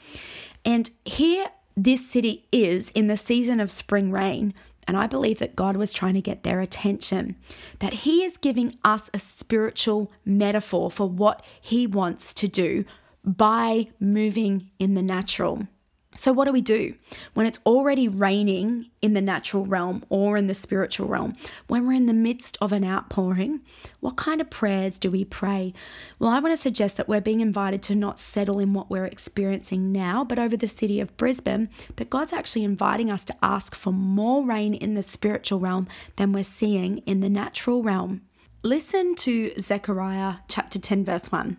And 0.64 0.90
here, 1.04 1.48
this 1.76 2.10
city 2.10 2.46
is 2.52 2.92
in 2.92 3.08
the 3.08 3.18
season 3.18 3.60
of 3.60 3.72
spring 3.72 4.12
rain. 4.12 4.54
And 4.88 4.98
I 4.98 5.08
believe 5.08 5.40
that 5.40 5.56
God 5.56 5.78
was 5.78 5.94
trying 5.94 6.14
to 6.14 6.22
get 6.22 6.44
their 6.44 6.60
attention, 6.60 7.36
that 7.80 7.94
He 7.94 8.24
is 8.24 8.38
giving 8.38 8.76
us 8.84 9.10
a 9.14 9.20
spiritual 9.20 10.12
metaphor 10.26 10.92
for 10.92 11.10
what 11.10 11.44
He 11.60 11.88
wants 11.88 12.34
to 12.36 12.48
do 12.48 12.86
by 13.24 13.88
moving 14.00 14.70
in 14.80 14.94
the 14.94 15.02
natural. 15.02 15.68
So, 16.16 16.32
what 16.32 16.46
do 16.46 16.52
we 16.52 16.62
do 16.62 16.96
when 17.34 17.46
it's 17.46 17.60
already 17.66 18.08
raining 18.08 18.90
in 19.02 19.14
the 19.14 19.22
natural 19.22 19.66
realm 19.66 20.04
or 20.10 20.38
in 20.38 20.48
the 20.48 20.56
spiritual 20.56 21.08
realm? 21.08 21.36
When 21.68 21.86
we're 21.86 21.94
in 21.94 22.06
the 22.06 22.14
midst 22.14 22.58
of 22.62 22.72
an 22.72 22.86
outpouring, 22.86 23.62
what 24.00 24.16
kind 24.16 24.40
of 24.42 24.50
prayers 24.50 24.98
do 24.98 25.12
we 25.12 25.26
pray? 25.26 25.74
Well, 26.20 26.30
I 26.30 26.40
want 26.40 26.54
to 26.54 26.62
suggest 26.62 26.98
that 26.98 27.10
we're 27.10 27.22
being 27.22 27.42
invited 27.42 27.82
to 27.84 27.96
not 27.96 28.20
settle 28.20 28.60
in 28.60 28.74
what 28.74 28.90
we're 28.90 29.06
experiencing 29.06 29.92
now, 29.92 30.24
but 30.24 30.40
over 30.40 30.56
the 30.56 30.68
city 30.68 31.00
of 31.00 31.16
Brisbane, 31.18 31.70
that 31.96 32.10
God's 32.10 32.34
actually 32.34 32.64
inviting 32.64 33.12
us 33.12 33.24
to 33.26 33.36
ask 33.42 33.76
for 33.76 33.92
more 33.92 34.46
rain 34.46 34.74
in 34.74 34.94
the 34.94 35.04
spiritual 35.04 35.60
realm 35.60 35.88
than 36.16 36.32
we're 36.32 36.44
seeing 36.44 37.00
in 37.00 37.20
the 37.20 37.30
natural 37.30 37.84
realm. 37.84 38.22
Listen 38.66 39.14
to 39.16 39.52
Zechariah 39.60 40.36
chapter 40.48 40.80
10, 40.80 41.04
verse 41.04 41.30
1. 41.30 41.58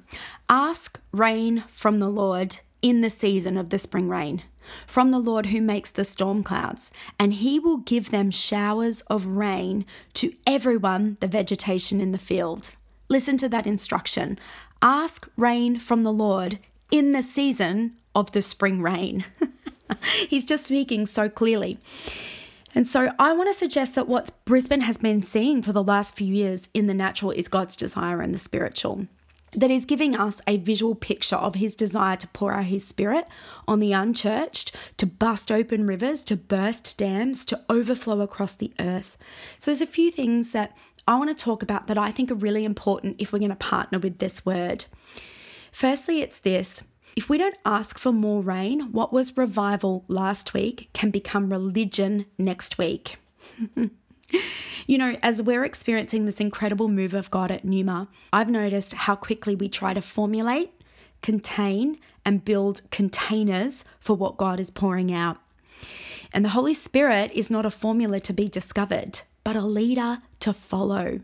Ask 0.48 0.98
rain 1.12 1.64
from 1.68 1.98
the 1.98 2.08
Lord 2.08 2.60
in 2.84 3.00
the 3.00 3.08
season 3.08 3.56
of 3.56 3.70
the 3.70 3.78
spring 3.78 4.10
rain 4.10 4.42
from 4.86 5.10
the 5.10 5.18
Lord 5.18 5.46
who 5.46 5.60
makes 5.60 5.90
the 5.90 6.04
storm 6.04 6.42
clouds, 6.42 6.90
and 7.18 7.34
he 7.34 7.58
will 7.58 7.78
give 7.78 8.10
them 8.10 8.30
showers 8.30 9.00
of 9.02 9.26
rain 9.26 9.84
to 10.14 10.34
everyone, 10.46 11.16
the 11.20 11.26
vegetation 11.26 12.00
in 12.00 12.12
the 12.12 12.18
field. 12.18 12.72
Listen 13.08 13.36
to 13.38 13.48
that 13.48 13.66
instruction. 13.66 14.38
Ask 14.82 15.28
rain 15.36 15.78
from 15.78 16.02
the 16.02 16.12
Lord 16.12 16.58
in 16.90 17.12
the 17.12 17.22
season 17.22 17.94
of 18.14 18.32
the 18.32 18.42
spring 18.42 18.82
rain. 18.82 19.24
He's 20.28 20.44
just 20.44 20.66
speaking 20.66 21.06
so 21.06 21.28
clearly. 21.28 21.78
And 22.74 22.86
so 22.86 23.12
I 23.18 23.32
want 23.32 23.48
to 23.48 23.58
suggest 23.58 23.94
that 23.94 24.08
what 24.08 24.30
Brisbane 24.44 24.82
has 24.82 24.98
been 24.98 25.22
seeing 25.22 25.62
for 25.62 25.72
the 25.72 25.82
last 25.82 26.16
few 26.16 26.32
years 26.34 26.68
in 26.74 26.86
the 26.86 26.94
natural 26.94 27.30
is 27.30 27.48
God's 27.48 27.76
desire 27.76 28.22
in 28.22 28.32
the 28.32 28.38
spiritual. 28.38 29.06
That 29.54 29.70
is 29.70 29.84
giving 29.84 30.16
us 30.16 30.40
a 30.46 30.56
visual 30.56 30.94
picture 30.94 31.36
of 31.36 31.54
his 31.54 31.76
desire 31.76 32.16
to 32.16 32.28
pour 32.28 32.52
out 32.52 32.64
his 32.64 32.86
spirit 32.86 33.26
on 33.68 33.80
the 33.80 33.92
unchurched, 33.92 34.74
to 34.96 35.06
bust 35.06 35.52
open 35.52 35.86
rivers, 35.86 36.24
to 36.24 36.36
burst 36.36 36.96
dams, 36.96 37.44
to 37.46 37.60
overflow 37.68 38.20
across 38.20 38.54
the 38.54 38.72
earth. 38.78 39.16
So 39.58 39.70
there's 39.70 39.80
a 39.80 39.86
few 39.86 40.10
things 40.10 40.52
that 40.52 40.76
I 41.06 41.16
want 41.16 41.36
to 41.36 41.44
talk 41.44 41.62
about 41.62 41.86
that 41.86 41.98
I 41.98 42.10
think 42.10 42.30
are 42.30 42.36
really 42.36 42.64
important 42.64 43.16
if 43.18 43.32
we're 43.32 43.38
going 43.38 43.50
to 43.50 43.56
partner 43.56 43.98
with 43.98 44.18
this 44.18 44.44
word. 44.44 44.86
Firstly, 45.70 46.20
it's 46.20 46.38
this 46.38 46.82
if 47.16 47.28
we 47.28 47.38
don't 47.38 47.56
ask 47.64 47.98
for 47.98 48.12
more 48.12 48.42
rain, 48.42 48.92
what 48.92 49.12
was 49.12 49.36
revival 49.36 50.04
last 50.08 50.52
week 50.52 50.88
can 50.92 51.10
become 51.10 51.50
religion 51.50 52.26
next 52.38 52.76
week. 52.76 53.16
you 54.86 54.98
know, 54.98 55.16
as 55.22 55.42
we're 55.42 55.64
experiencing 55.64 56.24
this 56.24 56.40
incredible 56.40 56.88
move 56.88 57.14
of 57.14 57.30
God 57.30 57.50
at 57.50 57.64
Neuma, 57.64 58.08
I've 58.32 58.50
noticed 58.50 58.92
how 58.92 59.16
quickly 59.16 59.54
we 59.54 59.68
try 59.68 59.94
to 59.94 60.02
formulate, 60.02 60.70
contain, 61.22 61.98
and 62.24 62.44
build 62.44 62.82
containers 62.90 63.84
for 63.98 64.16
what 64.16 64.36
God 64.36 64.60
is 64.60 64.70
pouring 64.70 65.12
out. 65.12 65.38
And 66.32 66.44
the 66.44 66.50
Holy 66.50 66.74
Spirit 66.74 67.30
is 67.32 67.50
not 67.50 67.66
a 67.66 67.70
formula 67.70 68.20
to 68.20 68.32
be 68.32 68.48
discovered, 68.48 69.20
but 69.44 69.56
a 69.56 69.62
leader 69.62 70.18
to 70.40 70.52
follow. 70.52 71.20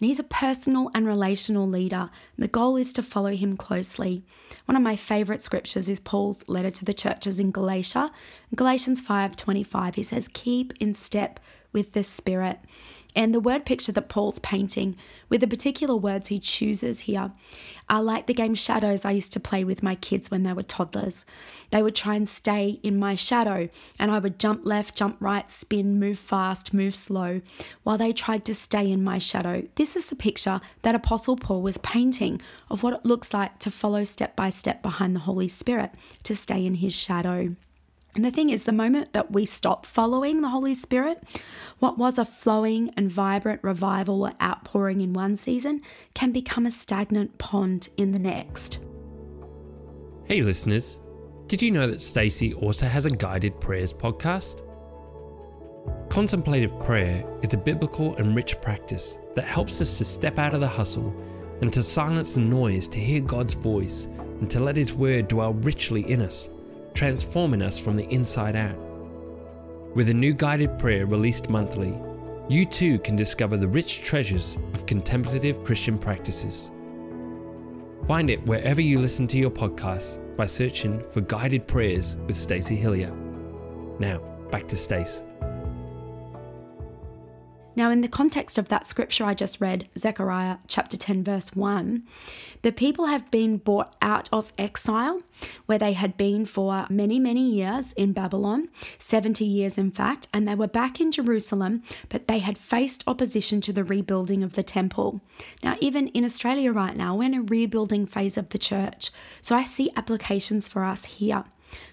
And 0.00 0.06
he's 0.06 0.20
a 0.20 0.24
personal 0.24 0.90
and 0.94 1.06
relational 1.06 1.68
leader. 1.68 2.10
The 2.36 2.48
goal 2.48 2.76
is 2.76 2.92
to 2.94 3.02
follow 3.02 3.34
him 3.34 3.56
closely. 3.56 4.22
One 4.66 4.76
of 4.76 4.82
my 4.82 4.94
favorite 4.94 5.42
scriptures 5.42 5.88
is 5.88 5.98
Paul's 5.98 6.44
letter 6.46 6.70
to 6.70 6.84
the 6.84 6.94
churches 6.94 7.40
in 7.40 7.50
Galatia. 7.50 8.12
In 8.50 8.56
Galatians 8.56 9.00
5:25 9.00 9.96
he 9.96 10.04
says, 10.04 10.28
"Keep 10.28 10.74
in 10.78 10.94
step 10.94 11.40
with 11.72 11.92
the 11.92 12.02
Spirit." 12.02 12.60
And 13.16 13.34
the 13.34 13.40
word 13.40 13.66
picture 13.66 13.90
that 13.92 14.08
Paul's 14.08 14.38
painting, 14.38 14.94
with 15.28 15.40
the 15.40 15.48
particular 15.48 15.96
words 15.96 16.28
he 16.28 16.38
chooses 16.38 17.00
here, 17.00 17.32
are 17.88 18.02
like 18.02 18.26
the 18.26 18.34
game 18.34 18.54
Shadows 18.54 19.04
I 19.04 19.12
used 19.12 19.32
to 19.32 19.40
play 19.40 19.64
with 19.64 19.82
my 19.82 19.96
kids 19.96 20.30
when 20.30 20.44
they 20.44 20.52
were 20.52 20.62
toddlers. 20.62 21.24
They 21.70 21.82
would 21.82 21.96
try 21.96 22.14
and 22.14 22.28
stay 22.28 22.78
in 22.82 22.98
my 22.98 23.16
shadow, 23.16 23.70
and 23.98 24.12
I 24.12 24.18
would 24.20 24.38
jump 24.38 24.60
left, 24.64 24.94
jump 24.94 25.16
right, 25.18 25.50
spin, 25.50 25.98
move 25.98 26.18
fast, 26.18 26.72
move 26.72 26.94
slow, 26.94 27.40
while 27.82 27.98
they 27.98 28.12
tried 28.12 28.44
to 28.44 28.54
stay 28.54 28.88
in 28.88 29.02
my 29.02 29.18
shadow. 29.18 29.66
This 29.74 29.96
is 29.96 30.06
the 30.06 30.14
picture 30.16 30.60
that 30.82 30.94
Apostle 30.94 31.36
Paul 31.36 31.62
was 31.62 31.78
painting 31.78 32.40
of 32.70 32.82
what 32.82 32.94
it 32.94 33.04
looks 33.04 33.34
like 33.34 33.58
to 33.60 33.70
follow 33.70 34.04
step 34.04 34.36
by 34.36 34.50
step 34.50 34.80
behind 34.80 35.16
the 35.16 35.20
Holy 35.20 35.48
Spirit, 35.48 35.90
to 36.22 36.36
stay 36.36 36.64
in 36.64 36.74
his 36.74 36.94
shadow. 36.94 37.56
And 38.14 38.24
the 38.24 38.30
thing 38.30 38.50
is, 38.50 38.64
the 38.64 38.72
moment 38.72 39.12
that 39.12 39.30
we 39.30 39.46
stop 39.46 39.86
following 39.86 40.40
the 40.40 40.48
Holy 40.48 40.74
Spirit, 40.74 41.22
what 41.78 41.98
was 41.98 42.18
a 42.18 42.24
flowing 42.24 42.90
and 42.96 43.10
vibrant 43.10 43.62
revival 43.62 44.24
or 44.24 44.32
outpouring 44.42 45.00
in 45.00 45.12
one 45.12 45.36
season 45.36 45.82
can 46.14 46.32
become 46.32 46.66
a 46.66 46.70
stagnant 46.70 47.38
pond 47.38 47.88
in 47.96 48.12
the 48.12 48.18
next. 48.18 48.78
Hey, 50.24 50.42
listeners. 50.42 50.98
Did 51.46 51.62
you 51.62 51.70
know 51.70 51.86
that 51.86 52.00
Stacey 52.00 52.52
also 52.52 52.86
has 52.86 53.06
a 53.06 53.10
guided 53.10 53.58
prayers 53.60 53.94
podcast? 53.94 54.62
Contemplative 56.10 56.78
prayer 56.80 57.24
is 57.42 57.54
a 57.54 57.56
biblical 57.56 58.16
and 58.16 58.34
rich 58.34 58.60
practice 58.60 59.16
that 59.34 59.44
helps 59.44 59.80
us 59.80 59.96
to 59.98 60.04
step 60.04 60.38
out 60.38 60.54
of 60.54 60.60
the 60.60 60.68
hustle 60.68 61.14
and 61.60 61.72
to 61.72 61.82
silence 61.82 62.32
the 62.32 62.40
noise 62.40 62.88
to 62.88 62.98
hear 62.98 63.20
God's 63.20 63.54
voice 63.54 64.04
and 64.40 64.50
to 64.50 64.60
let 64.60 64.76
His 64.76 64.92
word 64.92 65.28
dwell 65.28 65.54
richly 65.54 66.10
in 66.10 66.20
us 66.20 66.50
transforming 66.98 67.62
us 67.62 67.78
from 67.78 67.96
the 67.96 68.12
inside 68.12 68.56
out. 68.56 68.76
With 69.94 70.08
a 70.08 70.14
new 70.14 70.32
guided 70.32 70.80
prayer 70.80 71.06
released 71.06 71.48
monthly, 71.48 71.96
you 72.48 72.64
too 72.64 72.98
can 72.98 73.14
discover 73.14 73.56
the 73.56 73.68
rich 73.68 74.02
treasures 74.02 74.58
of 74.74 74.84
contemplative 74.84 75.62
Christian 75.62 75.96
practices. 75.96 76.72
Find 78.08 78.28
it 78.28 78.44
wherever 78.46 78.80
you 78.80 78.98
listen 78.98 79.28
to 79.28 79.36
your 79.36 79.50
podcasts 79.50 80.18
by 80.36 80.46
searching 80.46 81.08
for 81.08 81.20
Guided 81.20 81.68
Prayers 81.68 82.16
with 82.26 82.34
Stacey 82.34 82.76
Hilliar. 82.76 83.14
Now, 84.00 84.18
back 84.50 84.66
to 84.66 84.76
Stace. 84.76 85.22
Now, 87.78 87.92
in 87.92 88.00
the 88.00 88.08
context 88.08 88.58
of 88.58 88.70
that 88.70 88.88
scripture 88.88 89.24
I 89.24 89.34
just 89.34 89.60
read, 89.60 89.88
Zechariah 89.96 90.56
chapter 90.66 90.96
10, 90.96 91.22
verse 91.22 91.54
1, 91.54 92.02
the 92.62 92.72
people 92.72 93.06
have 93.06 93.30
been 93.30 93.58
brought 93.58 93.94
out 94.02 94.28
of 94.32 94.52
exile 94.58 95.22
where 95.66 95.78
they 95.78 95.92
had 95.92 96.16
been 96.16 96.44
for 96.44 96.86
many, 96.90 97.20
many 97.20 97.48
years 97.48 97.92
in 97.92 98.12
Babylon, 98.12 98.68
70 98.98 99.44
years 99.44 99.78
in 99.78 99.92
fact, 99.92 100.26
and 100.32 100.48
they 100.48 100.56
were 100.56 100.66
back 100.66 101.00
in 101.00 101.12
Jerusalem, 101.12 101.84
but 102.08 102.26
they 102.26 102.40
had 102.40 102.58
faced 102.58 103.04
opposition 103.06 103.60
to 103.60 103.72
the 103.72 103.84
rebuilding 103.84 104.42
of 104.42 104.56
the 104.56 104.64
temple. 104.64 105.20
Now, 105.62 105.76
even 105.78 106.08
in 106.08 106.24
Australia 106.24 106.72
right 106.72 106.96
now, 106.96 107.14
we're 107.14 107.26
in 107.26 107.34
a 107.34 107.42
rebuilding 107.42 108.06
phase 108.06 108.36
of 108.36 108.48
the 108.48 108.58
church. 108.58 109.12
So 109.40 109.54
I 109.54 109.62
see 109.62 109.92
applications 109.94 110.66
for 110.66 110.82
us 110.82 111.04
here. 111.04 111.44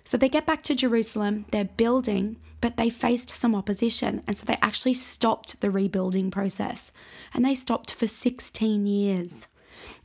So 0.04 0.18
they 0.18 0.30
get 0.30 0.46
back 0.46 0.64
to 0.64 0.76
Jerusalem, 0.76 1.46
they're 1.52 1.66
building, 1.66 2.38
but 2.62 2.78
they 2.78 2.90
faced 2.90 3.30
some 3.30 3.56
opposition. 3.56 4.24
And 4.28 4.38
so 4.38 4.46
they 4.46 4.58
actually 4.62 4.94
stopped 4.94 5.62
the 5.62 5.72
rebuilding 5.72 6.32
process. 6.32 6.92
And 7.34 7.44
they 7.44 7.56
stopped 7.56 7.92
for 7.94 8.08
16 8.08 8.86
years. 8.86 9.48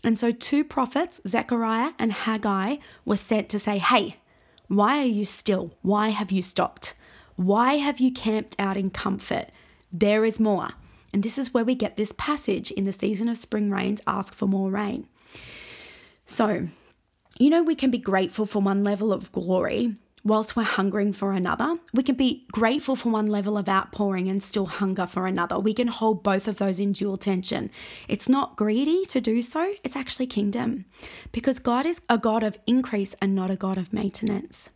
And 0.03 0.19
so 0.19 0.33
two 0.33 0.65
prophets, 0.65 1.21
Zechariah 1.27 1.93
and 1.99 2.13
Haggai, 2.13 2.77
were 3.05 3.17
sent 3.17 3.49
to 3.51 3.59
say, 3.59 3.79
Hey, 3.79 4.17
why 4.69 4.99
are 4.99 5.07
you 5.07 5.25
still? 5.25 5.75
Why 5.83 6.11
have 6.11 6.31
you 6.31 6.43
stopped? 6.43 6.95
Why 7.37 7.75
have 7.75 8.01
you 8.01 8.13
camped 8.13 8.57
out 8.59 8.77
in 8.77 8.91
comfort? 8.91 9.47
There 9.93 10.25
is 10.25 10.39
more. 10.39 10.71
And 11.13 11.23
this 11.23 11.39
is 11.39 11.53
where 11.53 11.65
we 11.65 11.75
get 11.75 11.97
this 11.97 12.13
passage 12.17 12.71
in 12.71 12.85
the 12.85 12.93
season 12.93 13.29
of 13.29 13.37
spring 13.37 13.71
rains 13.71 14.01
ask 14.07 14.35
for 14.35 14.47
more 14.47 14.71
rain. 14.71 15.09
So, 16.27 16.69
you 17.41 17.49
know, 17.49 17.63
we 17.63 17.75
can 17.75 17.91
be 17.91 17.99
grateful 17.99 18.45
for 18.45 18.61
one 18.61 18.85
level 18.85 19.15
of 19.15 19.33
glory 19.33 19.97
whilst 20.23 20.55
we're 20.55 20.63
hungering 20.63 21.11
for 21.11 21.33
another. 21.33 21.79
We 21.95 22.03
can 22.03 22.15
be 22.15 22.45
grateful 22.53 22.97
for 22.97 23.09
one 23.09 23.29
level 23.29 23.57
of 23.57 23.67
outpouring 23.67 24.29
and 24.29 24.43
still 24.43 24.67
hunger 24.67 25.07
for 25.07 25.27
another. 25.27 25.59
We 25.59 25.73
can 25.73 25.89
hold 25.89 26.23
both 26.23 26.47
of 26.47 26.59
those 26.59 26.79
in 26.79 26.93
dual 26.93 27.17
tension. 27.17 27.71
It's 28.09 28.29
not 28.29 28.57
greedy 28.57 29.07
to 29.07 29.23
do 29.23 29.41
so, 29.41 29.73
it's 29.83 29.97
actually 29.97 30.27
kingdom 30.27 30.85
because 31.33 31.59
God 31.59 31.87
is 31.87 32.03
a 32.11 32.19
God 32.19 32.43
of 32.43 32.59
increase 32.67 33.17
and 33.23 33.35
not 33.35 33.51
a 33.51 33.57
God 33.57 33.79
of 33.79 33.91
maintenance. 33.91 34.69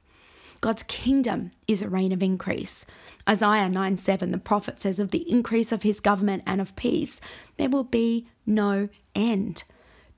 God's 0.63 0.85
kingdom 0.85 1.51
is 1.69 1.83
a 1.83 1.91
reign 1.91 2.13
of 2.13 2.23
increase. 2.23 2.87
Isaiah 3.29 3.69
9 3.69 3.99
7, 3.99 4.31
the 4.31 4.39
prophet 4.39 4.81
says, 4.81 4.99
Of 4.99 5.11
the 5.11 5.31
increase 5.31 5.71
of 5.71 5.83
his 5.83 6.01
government 6.01 6.45
and 6.47 6.63
of 6.63 6.75
peace, 6.77 7.21
there 7.59 7.69
will 7.69 7.85
be 7.85 8.27
no 8.47 8.89
end. 9.15 9.65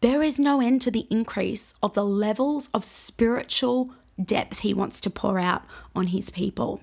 There 0.02 0.22
is 0.22 0.38
no 0.38 0.60
end 0.60 0.82
to 0.82 0.90
the 0.90 1.06
increase 1.10 1.74
of 1.82 1.94
the 1.94 2.04
levels 2.04 2.68
of 2.74 2.84
spiritual 2.84 3.92
depth 4.22 4.60
he 4.60 4.74
wants 4.74 5.00
to 5.00 5.10
pour 5.10 5.38
out 5.38 5.62
on 5.94 6.08
his 6.08 6.28
people. 6.28 6.82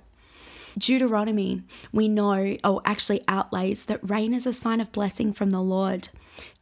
Deuteronomy, 0.75 1.61
we 1.91 2.07
know, 2.07 2.57
or 2.63 2.81
actually 2.85 3.21
outlays 3.27 3.85
that 3.85 4.09
rain 4.09 4.33
is 4.33 4.47
a 4.47 4.53
sign 4.53 4.81
of 4.81 4.91
blessing 4.91 5.31
from 5.31 5.51
the 5.51 5.61
Lord. 5.61 6.09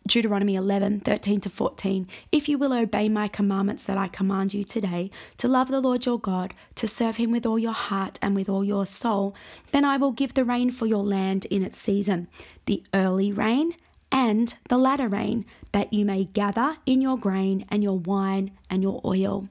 Deuteronomy 0.06 0.56
11, 0.56 1.00
13 1.00 1.40
to 1.40 1.50
14. 1.50 2.06
If 2.34 2.50
you 2.50 2.58
will 2.58 2.74
obey 2.74 3.08
my 3.08 3.30
commandments 3.30 3.86
that 3.86 3.98
I 3.98 4.10
command 4.10 4.54
you 4.54 4.66
today, 4.66 5.10
to 5.38 5.48
love 5.48 5.70
the 5.70 5.80
Lord 5.80 6.06
your 6.06 6.20
God, 6.20 6.54
to 6.76 6.86
serve 6.86 7.16
him 7.16 7.32
with 7.32 7.46
all 7.46 7.60
your 7.60 7.72
heart 7.72 8.20
and 8.22 8.36
with 8.36 8.50
all 8.50 8.66
your 8.66 8.86
soul, 8.86 9.34
then 9.72 9.86
I 9.86 9.96
will 9.96 10.12
give 10.12 10.34
the 10.34 10.44
rain 10.44 10.70
for 10.72 10.86
your 10.86 11.04
land 11.04 11.46
in 11.46 11.64
its 11.64 11.80
season, 11.80 12.28
the 12.66 12.84
early 12.94 13.32
rain 13.32 13.76
and 14.12 14.54
the 14.70 14.78
latter 14.78 15.08
rain, 15.08 15.46
that 15.72 15.94
you 15.94 16.06
may 16.06 16.26
gather 16.26 16.78
in 16.86 17.02
your 17.02 17.18
grain 17.18 17.66
and 17.70 17.84
your 17.84 17.98
wine 17.98 18.52
and 18.70 18.84
your 18.84 19.02
oil. 19.06 19.48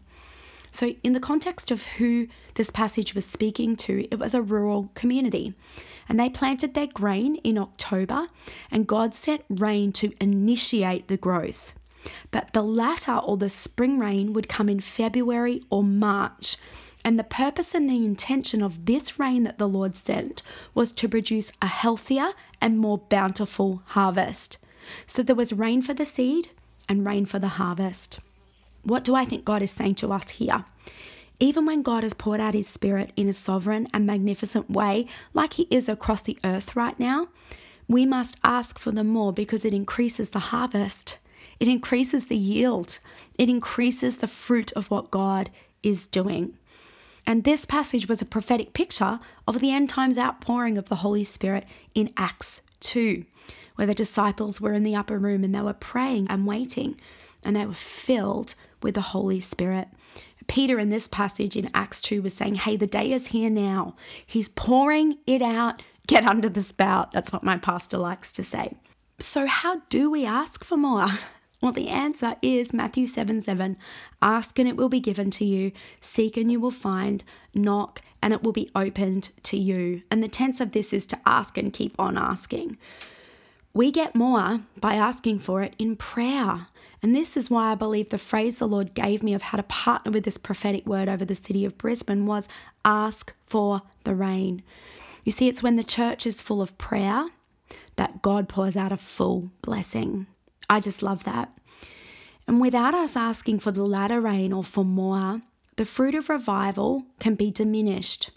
So, 0.70 0.94
in 1.02 1.14
the 1.14 1.20
context 1.20 1.70
of 1.70 1.84
who 1.84 2.28
this 2.54 2.70
passage 2.70 3.14
was 3.14 3.26
speaking 3.26 3.74
to, 3.76 4.06
it 4.10 4.18
was 4.18 4.34
a 4.34 4.42
rural 4.42 4.90
community. 4.94 5.54
And 6.08 6.18
they 6.18 6.30
planted 6.30 6.74
their 6.74 6.86
grain 6.86 7.36
in 7.36 7.58
October, 7.58 8.28
and 8.70 8.86
God 8.86 9.14
sent 9.14 9.42
rain 9.48 9.92
to 9.92 10.12
initiate 10.20 11.08
the 11.08 11.16
growth. 11.16 11.74
But 12.30 12.52
the 12.52 12.62
latter 12.62 13.16
or 13.16 13.36
the 13.36 13.48
spring 13.48 13.98
rain 13.98 14.32
would 14.32 14.48
come 14.48 14.68
in 14.68 14.80
February 14.80 15.62
or 15.70 15.82
March. 15.82 16.56
And 17.04 17.18
the 17.18 17.24
purpose 17.24 17.74
and 17.74 17.88
the 17.88 18.04
intention 18.04 18.62
of 18.62 18.86
this 18.86 19.18
rain 19.18 19.44
that 19.44 19.58
the 19.58 19.68
Lord 19.68 19.96
sent 19.96 20.42
was 20.74 20.92
to 20.94 21.08
produce 21.08 21.50
a 21.62 21.66
healthier 21.66 22.32
and 22.60 22.78
more 22.78 22.98
bountiful 22.98 23.82
harvest. 23.86 24.58
So 25.06 25.22
there 25.22 25.36
was 25.36 25.52
rain 25.52 25.82
for 25.82 25.94
the 25.94 26.04
seed 26.04 26.50
and 26.88 27.06
rain 27.06 27.26
for 27.26 27.38
the 27.38 27.48
harvest. 27.48 28.20
What 28.82 29.04
do 29.04 29.14
I 29.14 29.24
think 29.24 29.44
God 29.44 29.62
is 29.62 29.70
saying 29.70 29.96
to 29.96 30.12
us 30.12 30.30
here? 30.30 30.64
Even 31.38 31.64
when 31.64 31.82
God 31.82 32.02
has 32.02 32.12
poured 32.12 32.40
out 32.40 32.54
his 32.54 32.68
spirit 32.68 33.12
in 33.16 33.28
a 33.28 33.32
sovereign 33.32 33.88
and 33.94 34.06
magnificent 34.06 34.70
way, 34.70 35.06
like 35.32 35.54
he 35.54 35.66
is 35.70 35.88
across 35.88 36.20
the 36.20 36.38
earth 36.44 36.76
right 36.76 36.98
now, 36.98 37.28
we 37.88 38.04
must 38.04 38.36
ask 38.44 38.78
for 38.78 38.90
the 38.90 39.02
more 39.02 39.32
because 39.32 39.64
it 39.64 39.74
increases 39.74 40.30
the 40.30 40.38
harvest. 40.38 41.18
It 41.58 41.68
increases 41.68 42.26
the 42.26 42.36
yield. 42.36 42.98
It 43.38 43.48
increases 43.48 44.18
the 44.18 44.26
fruit 44.26 44.70
of 44.72 44.90
what 44.90 45.10
God 45.10 45.50
is 45.82 46.06
doing. 46.06 46.54
And 47.30 47.44
this 47.44 47.64
passage 47.64 48.08
was 48.08 48.20
a 48.20 48.26
prophetic 48.26 48.72
picture 48.72 49.20
of 49.46 49.60
the 49.60 49.70
end 49.70 49.88
times 49.88 50.18
outpouring 50.18 50.76
of 50.76 50.88
the 50.88 50.96
Holy 50.96 51.22
Spirit 51.22 51.64
in 51.94 52.12
Acts 52.16 52.60
2, 52.80 53.24
where 53.76 53.86
the 53.86 53.94
disciples 53.94 54.60
were 54.60 54.72
in 54.72 54.82
the 54.82 54.96
upper 54.96 55.16
room 55.16 55.44
and 55.44 55.54
they 55.54 55.60
were 55.60 55.72
praying 55.72 56.26
and 56.28 56.44
waiting, 56.44 57.00
and 57.44 57.54
they 57.54 57.64
were 57.64 57.72
filled 57.72 58.56
with 58.82 58.96
the 58.96 59.00
Holy 59.00 59.38
Spirit. 59.38 59.86
Peter 60.48 60.80
in 60.80 60.88
this 60.88 61.06
passage 61.06 61.54
in 61.54 61.70
Acts 61.72 62.00
2 62.00 62.20
was 62.20 62.34
saying, 62.34 62.56
Hey, 62.56 62.76
the 62.76 62.88
day 62.88 63.12
is 63.12 63.28
here 63.28 63.48
now. 63.48 63.94
He's 64.26 64.48
pouring 64.48 65.18
it 65.24 65.40
out. 65.40 65.84
Get 66.08 66.26
under 66.26 66.48
the 66.48 66.64
spout. 66.64 67.12
That's 67.12 67.32
what 67.32 67.44
my 67.44 67.58
pastor 67.58 67.98
likes 67.98 68.32
to 68.32 68.42
say. 68.42 68.74
So, 69.20 69.46
how 69.46 69.82
do 69.88 70.10
we 70.10 70.26
ask 70.26 70.64
for 70.64 70.76
more? 70.76 71.06
Well, 71.60 71.72
the 71.72 71.88
answer 71.88 72.36
is 72.40 72.72
Matthew 72.72 73.06
7 73.06 73.40
7. 73.40 73.76
Ask 74.22 74.58
and 74.58 74.68
it 74.68 74.76
will 74.76 74.88
be 74.88 75.00
given 75.00 75.30
to 75.32 75.44
you, 75.44 75.72
seek 76.00 76.36
and 76.36 76.50
you 76.50 76.58
will 76.58 76.70
find, 76.70 77.22
knock 77.54 78.00
and 78.22 78.32
it 78.32 78.42
will 78.42 78.52
be 78.52 78.70
opened 78.74 79.30
to 79.44 79.56
you. 79.56 80.02
And 80.10 80.22
the 80.22 80.28
tense 80.28 80.60
of 80.60 80.72
this 80.72 80.92
is 80.92 81.06
to 81.06 81.20
ask 81.26 81.58
and 81.58 81.72
keep 81.72 81.94
on 81.98 82.16
asking. 82.16 82.78
We 83.72 83.92
get 83.92 84.14
more 84.14 84.60
by 84.78 84.94
asking 84.94 85.40
for 85.40 85.62
it 85.62 85.74
in 85.78 85.96
prayer. 85.96 86.66
And 87.02 87.14
this 87.14 87.36
is 87.36 87.48
why 87.48 87.70
I 87.70 87.76
believe 87.76 88.10
the 88.10 88.18
phrase 88.18 88.58
the 88.58 88.66
Lord 88.66 88.94
gave 88.94 89.22
me 89.22 89.32
of 89.32 89.42
how 89.42 89.56
to 89.56 89.62
partner 89.62 90.10
with 90.10 90.24
this 90.24 90.36
prophetic 90.38 90.86
word 90.86 91.08
over 91.08 91.24
the 91.24 91.34
city 91.34 91.64
of 91.64 91.78
Brisbane 91.78 92.26
was 92.26 92.48
ask 92.84 93.32
for 93.46 93.82
the 94.04 94.14
rain. 94.14 94.62
You 95.24 95.32
see, 95.32 95.48
it's 95.48 95.62
when 95.62 95.76
the 95.76 95.84
church 95.84 96.26
is 96.26 96.40
full 96.40 96.60
of 96.60 96.76
prayer 96.78 97.28
that 97.96 98.22
God 98.22 98.48
pours 98.48 98.76
out 98.76 98.92
a 98.92 98.96
full 98.96 99.50
blessing. 99.62 100.26
I 100.70 100.78
just 100.78 101.02
love 101.02 101.24
that. 101.24 101.52
And 102.46 102.60
without 102.60 102.94
us 102.94 103.16
asking 103.16 103.58
for 103.58 103.72
the 103.72 103.84
latter 103.84 104.20
rain 104.20 104.52
or 104.52 104.62
for 104.62 104.84
more, 104.84 105.42
the 105.76 105.84
fruit 105.84 106.14
of 106.14 106.28
revival 106.28 107.04
can 107.18 107.34
be 107.34 107.50
diminished. 107.50 108.30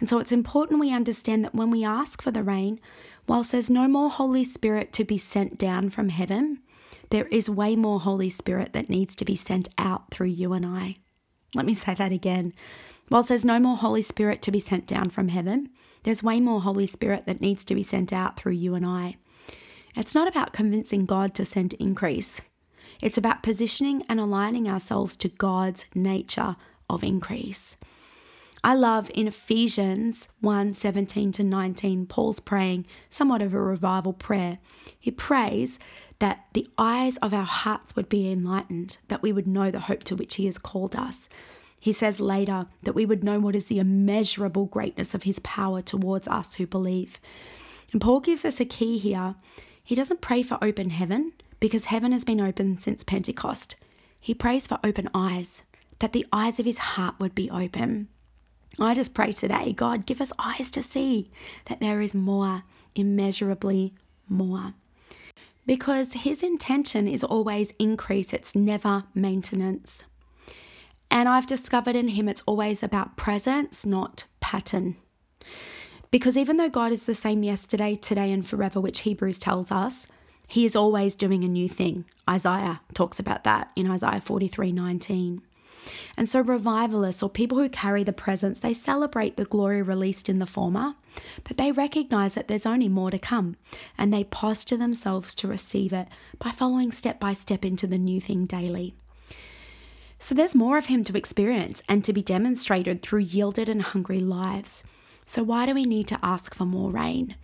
And 0.00 0.08
so 0.08 0.18
it's 0.18 0.32
important 0.32 0.80
we 0.80 0.92
understand 0.92 1.44
that 1.44 1.54
when 1.54 1.70
we 1.70 1.84
ask 1.84 2.22
for 2.22 2.30
the 2.30 2.42
rain, 2.42 2.80
whilst 3.28 3.52
there's 3.52 3.68
no 3.68 3.86
more 3.86 4.08
Holy 4.08 4.44
Spirit 4.44 4.92
to 4.94 5.04
be 5.04 5.18
sent 5.18 5.58
down 5.58 5.90
from 5.90 6.08
heaven, 6.08 6.60
there 7.10 7.26
is 7.26 7.50
way 7.50 7.76
more 7.76 8.00
Holy 8.00 8.30
Spirit 8.30 8.72
that 8.72 8.88
needs 8.88 9.14
to 9.16 9.24
be 9.24 9.36
sent 9.36 9.68
out 9.76 10.10
through 10.10 10.28
you 10.28 10.54
and 10.54 10.64
I. 10.64 10.96
Let 11.54 11.66
me 11.66 11.74
say 11.74 11.94
that 11.94 12.12
again. 12.12 12.54
Whilst 13.10 13.28
there's 13.28 13.44
no 13.44 13.58
more 13.58 13.76
Holy 13.76 14.02
Spirit 14.02 14.40
to 14.42 14.50
be 14.50 14.60
sent 14.60 14.86
down 14.86 15.10
from 15.10 15.28
heaven, 15.28 15.68
there's 16.04 16.22
way 16.22 16.40
more 16.40 16.62
Holy 16.62 16.86
Spirit 16.86 17.26
that 17.26 17.42
needs 17.42 17.64
to 17.66 17.74
be 17.74 17.82
sent 17.82 18.10
out 18.12 18.38
through 18.38 18.52
you 18.52 18.74
and 18.74 18.86
I. 18.86 19.16
It's 19.96 20.14
not 20.14 20.28
about 20.28 20.52
convincing 20.52 21.06
God 21.06 21.34
to 21.34 21.44
send 21.44 21.74
increase. 21.74 22.40
It's 23.00 23.18
about 23.18 23.42
positioning 23.42 24.02
and 24.08 24.18
aligning 24.18 24.68
ourselves 24.68 25.16
to 25.18 25.28
God's 25.28 25.84
nature 25.94 26.56
of 26.88 27.04
increase. 27.04 27.76
I 28.62 28.74
love 28.74 29.10
in 29.14 29.28
Ephesians 29.28 30.30
1 30.40 30.72
17 30.72 31.32
to 31.32 31.44
19, 31.44 32.06
Paul's 32.06 32.40
praying 32.40 32.86
somewhat 33.10 33.42
of 33.42 33.52
a 33.52 33.60
revival 33.60 34.14
prayer. 34.14 34.58
He 34.98 35.10
prays 35.10 35.78
that 36.18 36.46
the 36.54 36.66
eyes 36.78 37.18
of 37.18 37.34
our 37.34 37.44
hearts 37.44 37.94
would 37.94 38.08
be 38.08 38.30
enlightened, 38.30 38.96
that 39.08 39.20
we 39.20 39.32
would 39.32 39.46
know 39.46 39.70
the 39.70 39.80
hope 39.80 40.02
to 40.04 40.16
which 40.16 40.36
He 40.36 40.46
has 40.46 40.56
called 40.56 40.96
us. 40.96 41.28
He 41.78 41.92
says 41.92 42.20
later 42.20 42.66
that 42.84 42.94
we 42.94 43.04
would 43.04 43.22
know 43.22 43.38
what 43.38 43.54
is 43.54 43.66
the 43.66 43.78
immeasurable 43.78 44.64
greatness 44.64 45.12
of 45.12 45.24
His 45.24 45.38
power 45.40 45.82
towards 45.82 46.26
us 46.26 46.54
who 46.54 46.66
believe. 46.66 47.20
And 47.92 48.00
Paul 48.00 48.20
gives 48.20 48.46
us 48.46 48.60
a 48.60 48.64
key 48.64 48.96
here 48.96 49.34
he 49.84 49.94
doesn't 49.94 50.22
pray 50.22 50.42
for 50.42 50.58
open 50.62 50.90
heaven 50.90 51.32
because 51.60 51.86
heaven 51.86 52.10
has 52.12 52.24
been 52.24 52.40
open 52.40 52.78
since 52.78 53.04
Pentecost. 53.04 53.76
He 54.18 54.34
prays 54.34 54.66
for 54.66 54.78
open 54.82 55.10
eyes, 55.14 55.62
that 55.98 56.12
the 56.12 56.26
eyes 56.32 56.58
of 56.58 56.66
his 56.66 56.78
heart 56.78 57.16
would 57.18 57.34
be 57.34 57.50
open. 57.50 58.08
I 58.80 58.94
just 58.94 59.14
pray 59.14 59.32
today, 59.32 59.72
God, 59.72 60.06
give 60.06 60.20
us 60.20 60.32
eyes 60.38 60.70
to 60.72 60.82
see 60.82 61.30
that 61.66 61.80
there 61.80 62.00
is 62.00 62.14
more, 62.14 62.64
immeasurably 62.94 63.94
more. 64.28 64.72
Because 65.66 66.14
his 66.14 66.42
intention 66.42 67.06
is 67.06 67.22
always 67.22 67.72
increase, 67.78 68.32
it's 68.32 68.54
never 68.54 69.04
maintenance. 69.14 70.04
And 71.10 71.28
I've 71.28 71.46
discovered 71.46 71.94
in 71.94 72.08
him 72.08 72.28
it's 72.28 72.42
always 72.46 72.82
about 72.82 73.16
presence, 73.16 73.86
not 73.86 74.24
pattern. 74.40 74.96
Because 76.14 76.38
even 76.38 76.58
though 76.58 76.68
God 76.68 76.92
is 76.92 77.06
the 77.06 77.12
same 77.14 77.42
yesterday, 77.42 77.96
today, 77.96 78.30
and 78.30 78.46
forever, 78.46 78.80
which 78.80 79.00
Hebrews 79.00 79.36
tells 79.36 79.72
us, 79.72 80.06
he 80.46 80.64
is 80.64 80.76
always 80.76 81.16
doing 81.16 81.42
a 81.42 81.48
new 81.48 81.68
thing. 81.68 82.04
Isaiah 82.30 82.82
talks 82.92 83.18
about 83.18 83.42
that 83.42 83.72
in 83.74 83.90
Isaiah 83.90 84.20
43 84.20 84.70
19. 84.70 85.42
And 86.16 86.28
so, 86.28 86.40
revivalists 86.40 87.20
or 87.20 87.28
people 87.28 87.58
who 87.58 87.68
carry 87.68 88.04
the 88.04 88.12
presence, 88.12 88.60
they 88.60 88.72
celebrate 88.72 89.36
the 89.36 89.44
glory 89.44 89.82
released 89.82 90.28
in 90.28 90.38
the 90.38 90.46
former, 90.46 90.94
but 91.42 91.56
they 91.56 91.72
recognize 91.72 92.34
that 92.34 92.46
there's 92.46 92.64
only 92.64 92.88
more 92.88 93.10
to 93.10 93.18
come, 93.18 93.56
and 93.98 94.14
they 94.14 94.22
posture 94.22 94.76
themselves 94.76 95.34
to 95.34 95.48
receive 95.48 95.92
it 95.92 96.06
by 96.38 96.52
following 96.52 96.92
step 96.92 97.18
by 97.18 97.32
step 97.32 97.64
into 97.64 97.88
the 97.88 97.98
new 97.98 98.20
thing 98.20 98.46
daily. 98.46 98.94
So, 100.20 100.32
there's 100.32 100.54
more 100.54 100.78
of 100.78 100.86
Him 100.86 101.02
to 101.02 101.18
experience 101.18 101.82
and 101.88 102.04
to 102.04 102.12
be 102.12 102.22
demonstrated 102.22 103.02
through 103.02 103.22
yielded 103.22 103.68
and 103.68 103.82
hungry 103.82 104.20
lives. 104.20 104.84
So, 105.24 105.42
why 105.42 105.66
do 105.66 105.74
we 105.74 105.84
need 105.84 106.06
to 106.08 106.18
ask 106.22 106.54
for 106.54 106.64
more 106.64 106.90
rain? 106.90 107.36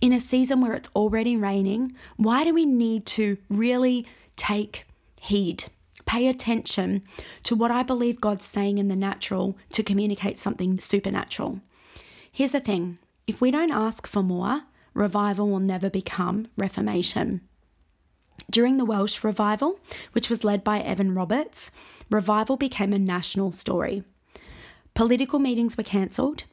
In 0.00 0.12
a 0.12 0.20
season 0.20 0.60
where 0.60 0.74
it's 0.74 0.90
already 0.94 1.36
raining, 1.36 1.94
why 2.16 2.44
do 2.44 2.54
we 2.54 2.66
need 2.66 3.06
to 3.06 3.38
really 3.48 4.06
take 4.36 4.86
heed? 5.20 5.64
Pay 6.06 6.28
attention 6.28 7.02
to 7.42 7.54
what 7.54 7.70
I 7.70 7.82
believe 7.82 8.20
God's 8.20 8.44
saying 8.44 8.78
in 8.78 8.88
the 8.88 8.96
natural 8.96 9.56
to 9.70 9.82
communicate 9.82 10.38
something 10.38 10.78
supernatural. 10.78 11.60
Here's 12.30 12.52
the 12.52 12.60
thing 12.60 12.98
if 13.26 13.40
we 13.40 13.50
don't 13.50 13.72
ask 13.72 14.06
for 14.06 14.22
more, 14.22 14.62
revival 14.94 15.50
will 15.50 15.60
never 15.60 15.90
become 15.90 16.48
reformation. 16.56 17.42
During 18.50 18.78
the 18.78 18.84
Welsh 18.84 19.22
revival, 19.22 19.78
which 20.12 20.30
was 20.30 20.44
led 20.44 20.64
by 20.64 20.80
Evan 20.80 21.14
Roberts, 21.14 21.70
revival 22.10 22.56
became 22.56 22.92
a 22.92 22.98
national 22.98 23.52
story. 23.52 24.02
Political 24.94 25.40
meetings 25.40 25.76
were 25.76 25.84
cancelled, 25.84 26.44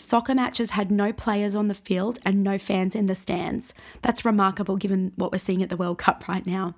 Soccer 0.00 0.34
matches 0.34 0.70
had 0.70 0.90
no 0.90 1.12
players 1.12 1.54
on 1.54 1.68
the 1.68 1.74
field 1.74 2.18
and 2.24 2.42
no 2.42 2.56
fans 2.56 2.94
in 2.94 3.06
the 3.06 3.14
stands. 3.14 3.74
That's 4.00 4.24
remarkable 4.24 4.76
given 4.76 5.12
what 5.16 5.30
we're 5.30 5.38
seeing 5.38 5.62
at 5.62 5.68
the 5.68 5.76
World 5.76 5.98
Cup 5.98 6.26
right 6.26 6.46
now. 6.46 6.74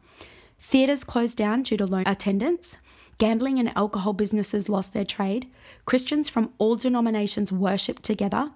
Theatres 0.59 1.05
closed 1.05 1.37
down 1.37 1.63
due 1.63 1.77
to 1.77 1.87
low 1.87 2.03
attendance. 2.05 2.79
Gambling 3.19 3.61
and 3.61 3.77
alcohol 3.77 4.13
businesses 4.13 4.69
lost 4.69 4.93
their 4.93 5.05
trade. 5.05 5.49
Christians 5.87 6.29
from 6.29 6.53
all 6.59 6.75
denominations 6.75 7.53
worshipped 7.53 8.03
together. 8.03 8.51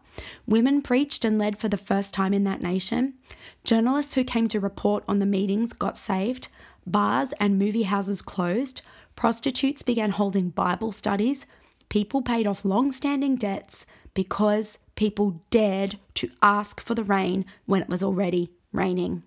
Women 0.47 0.83
preached 0.83 1.25
and 1.25 1.39
led 1.39 1.57
for 1.57 1.69
the 1.69 1.77
first 1.77 2.13
time 2.13 2.35
in 2.35 2.43
that 2.45 2.61
nation. 2.61 3.15
Journalists 3.63 4.15
who 4.15 4.25
came 4.25 4.49
to 4.49 4.59
report 4.59 5.05
on 5.07 5.21
the 5.21 5.27
meetings 5.27 5.73
got 5.73 5.97
saved. 5.97 6.49
Bars 6.85 7.33
and 7.39 7.59
movie 7.59 7.85
houses 7.85 8.21
closed. 8.21 8.83
Prostitutes 9.15 9.83
began 9.83 10.11
holding 10.11 10.51
Bible 10.51 10.91
studies. 10.91 11.47
People 11.89 12.21
paid 12.21 12.49
off 12.49 12.65
long 12.65 12.91
standing 12.91 13.37
debts 13.37 13.87
because 14.17 14.79
people 14.95 15.43
dared 15.51 15.99
to 16.15 16.31
ask 16.41 16.81
for 16.81 16.95
the 16.95 17.05
rain 17.05 17.45
when 17.67 17.83
it 17.83 17.89
was 17.89 18.03
already 18.03 18.51
raining. 18.73 19.23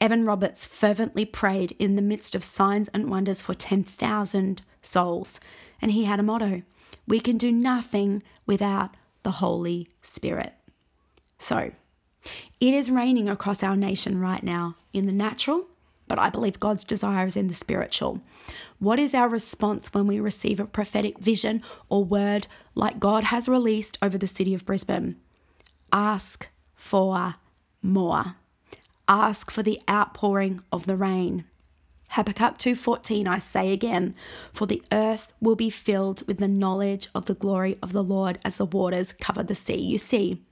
Evan 0.00 0.24
Roberts 0.24 0.64
fervently 0.64 1.24
prayed 1.24 1.74
in 1.80 1.96
the 1.96 2.02
midst 2.02 2.36
of 2.36 2.44
signs 2.44 2.86
and 2.94 3.10
wonders 3.10 3.42
for 3.42 3.54
10,000 3.54 4.62
souls, 4.80 5.40
and 5.82 5.90
he 5.90 6.04
had 6.04 6.20
a 6.20 6.22
motto 6.22 6.62
We 7.08 7.18
can 7.18 7.36
do 7.38 7.50
nothing 7.50 8.22
without 8.46 8.94
the 9.24 9.32
Holy 9.42 9.88
Spirit. 10.00 10.54
So, 11.36 11.72
it 12.60 12.74
is 12.74 12.90
raining 12.90 13.28
across 13.28 13.64
our 13.64 13.76
nation 13.76 14.20
right 14.20 14.44
now 14.44 14.76
in 14.92 15.06
the 15.06 15.12
natural 15.12 15.66
but 16.08 16.18
I 16.18 16.30
believe 16.30 16.58
God's 16.58 16.84
desire 16.84 17.26
is 17.26 17.36
in 17.36 17.48
the 17.48 17.54
spiritual. 17.54 18.20
What 18.78 18.98
is 18.98 19.14
our 19.14 19.28
response 19.28 19.92
when 19.92 20.06
we 20.06 20.20
receive 20.20 20.58
a 20.58 20.64
prophetic 20.64 21.18
vision 21.18 21.62
or 21.88 22.04
word 22.04 22.46
like 22.74 22.98
God 22.98 23.24
has 23.24 23.48
released 23.48 23.98
over 24.02 24.18
the 24.18 24.26
city 24.26 24.54
of 24.54 24.64
Brisbane? 24.64 25.16
Ask 25.92 26.48
for 26.74 27.36
more. 27.82 28.36
Ask 29.06 29.50
for 29.50 29.62
the 29.62 29.80
outpouring 29.88 30.62
of 30.72 30.86
the 30.86 30.96
rain. 30.96 31.44
Habakkuk 32.10 32.56
2:14 32.58 33.28
I 33.28 33.38
say 33.38 33.70
again 33.72 34.14
for 34.52 34.66
the 34.66 34.82
earth 34.90 35.30
will 35.40 35.56
be 35.56 35.70
filled 35.70 36.26
with 36.26 36.38
the 36.38 36.48
knowledge 36.48 37.08
of 37.14 37.26
the 37.26 37.34
glory 37.34 37.76
of 37.82 37.92
the 37.92 38.02
Lord 38.02 38.38
as 38.44 38.56
the 38.56 38.64
waters 38.64 39.12
cover 39.12 39.42
the 39.42 39.54
sea 39.54 39.76
you 39.76 39.98
see 39.98 40.42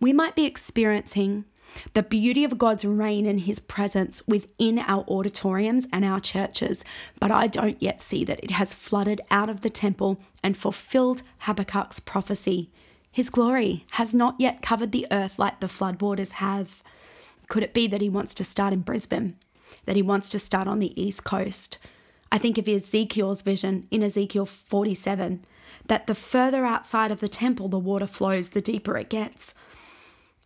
we 0.00 0.12
might 0.12 0.34
be 0.34 0.44
experiencing 0.44 1.44
the 1.92 2.02
beauty 2.02 2.44
of 2.44 2.58
God's 2.58 2.84
reign 2.84 3.26
and 3.26 3.40
his 3.40 3.58
presence 3.58 4.22
within 4.26 4.78
our 4.78 5.04
auditoriums 5.08 5.86
and 5.92 6.04
our 6.04 6.20
churches, 6.20 6.84
but 7.20 7.30
I 7.30 7.46
don't 7.46 7.80
yet 7.82 8.00
see 8.00 8.24
that 8.24 8.42
it 8.42 8.52
has 8.52 8.74
flooded 8.74 9.20
out 9.30 9.50
of 9.50 9.60
the 9.60 9.70
temple 9.70 10.18
and 10.42 10.56
fulfilled 10.56 11.22
Habakkuk's 11.40 12.00
prophecy. 12.00 12.70
His 13.10 13.30
glory 13.30 13.86
has 13.92 14.14
not 14.14 14.36
yet 14.38 14.62
covered 14.62 14.92
the 14.92 15.06
earth 15.10 15.38
like 15.38 15.60
the 15.60 15.66
floodwaters 15.66 16.32
have. 16.32 16.82
Could 17.48 17.62
it 17.62 17.74
be 17.74 17.86
that 17.86 18.00
he 18.00 18.08
wants 18.08 18.34
to 18.34 18.44
start 18.44 18.72
in 18.72 18.80
Brisbane? 18.80 19.36
That 19.86 19.96
he 19.96 20.02
wants 20.02 20.28
to 20.30 20.38
start 20.38 20.68
on 20.68 20.80
the 20.80 21.00
east 21.00 21.24
coast? 21.24 21.78
I 22.30 22.38
think 22.38 22.58
of 22.58 22.68
Ezekiel's 22.68 23.42
vision 23.42 23.86
in 23.90 24.02
Ezekiel 24.02 24.46
47 24.46 25.44
that 25.86 26.06
the 26.06 26.14
further 26.14 26.64
outside 26.64 27.10
of 27.10 27.20
the 27.20 27.28
temple 27.28 27.68
the 27.68 27.78
water 27.78 28.06
flows, 28.06 28.50
the 28.50 28.60
deeper 28.60 28.96
it 28.96 29.08
gets. 29.08 29.54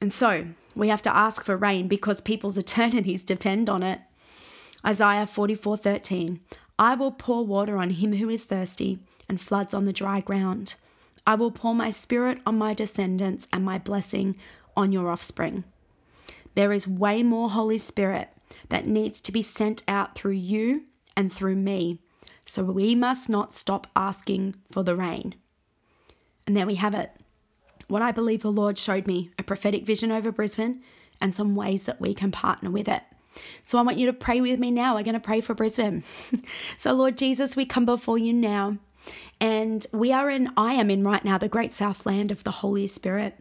And 0.00 0.12
so 0.12 0.46
we 0.74 0.88
have 0.88 1.02
to 1.02 1.14
ask 1.14 1.44
for 1.44 1.56
rain 1.56 1.88
because 1.88 2.20
people's 2.20 2.58
eternities 2.64 3.24
depend 3.24 3.68
on 3.68 3.82
it. 3.82 4.00
Isaiah 4.84 5.26
44:13 5.26 6.40
I 6.78 6.94
will 6.94 7.12
pour 7.12 7.44
water 7.44 7.76
on 7.76 7.90
him 7.90 8.14
who 8.14 8.30
is 8.30 8.44
thirsty 8.44 9.00
and 9.28 9.40
floods 9.40 9.74
on 9.74 9.84
the 9.84 9.92
dry 9.92 10.20
ground. 10.20 10.74
I 11.26 11.34
will 11.34 11.50
pour 11.50 11.74
my 11.74 11.90
spirit 11.90 12.38
on 12.46 12.56
my 12.56 12.72
descendants 12.72 13.46
and 13.52 13.62
my 13.64 13.78
blessing 13.78 14.36
on 14.76 14.90
your 14.90 15.10
offspring. 15.10 15.64
There 16.54 16.72
is 16.72 16.88
way 16.88 17.22
more 17.22 17.50
Holy 17.50 17.78
Spirit 17.78 18.30
that 18.70 18.86
needs 18.86 19.20
to 19.20 19.32
be 19.32 19.42
sent 19.42 19.82
out 19.86 20.14
through 20.14 20.32
you 20.32 20.84
and 21.16 21.32
through 21.32 21.56
me. 21.56 22.00
So 22.46 22.64
we 22.64 22.94
must 22.94 23.28
not 23.28 23.52
stop 23.52 23.86
asking 23.94 24.56
for 24.72 24.82
the 24.82 24.96
rain. 24.96 25.34
And 26.46 26.56
there 26.56 26.66
we 26.66 26.76
have 26.76 26.94
it. 26.94 27.12
What 27.90 28.02
I 28.02 28.12
believe 28.12 28.42
the 28.42 28.52
Lord 28.52 28.78
showed 28.78 29.06
me 29.08 29.30
a 29.36 29.42
prophetic 29.42 29.84
vision 29.84 30.12
over 30.12 30.30
Brisbane 30.30 30.80
and 31.20 31.34
some 31.34 31.56
ways 31.56 31.84
that 31.84 32.00
we 32.00 32.14
can 32.14 32.30
partner 32.30 32.70
with 32.70 32.88
it. 32.88 33.02
So 33.64 33.78
I 33.78 33.82
want 33.82 33.98
you 33.98 34.06
to 34.06 34.12
pray 34.12 34.40
with 34.40 34.60
me 34.60 34.70
now. 34.70 34.94
We're 34.94 35.02
going 35.02 35.14
to 35.14 35.20
pray 35.20 35.40
for 35.40 35.54
Brisbane. 35.54 36.04
so, 36.76 36.92
Lord 36.92 37.18
Jesus, 37.18 37.56
we 37.56 37.64
come 37.64 37.84
before 37.84 38.16
you 38.16 38.32
now. 38.32 38.78
And 39.40 39.86
we 39.92 40.12
are 40.12 40.30
in, 40.30 40.50
I 40.56 40.74
am 40.74 40.90
in 40.90 41.02
right 41.02 41.24
now, 41.24 41.36
the 41.36 41.48
great 41.48 41.72
southland 41.72 42.30
of 42.30 42.44
the 42.44 42.50
Holy 42.50 42.86
Spirit 42.86 43.38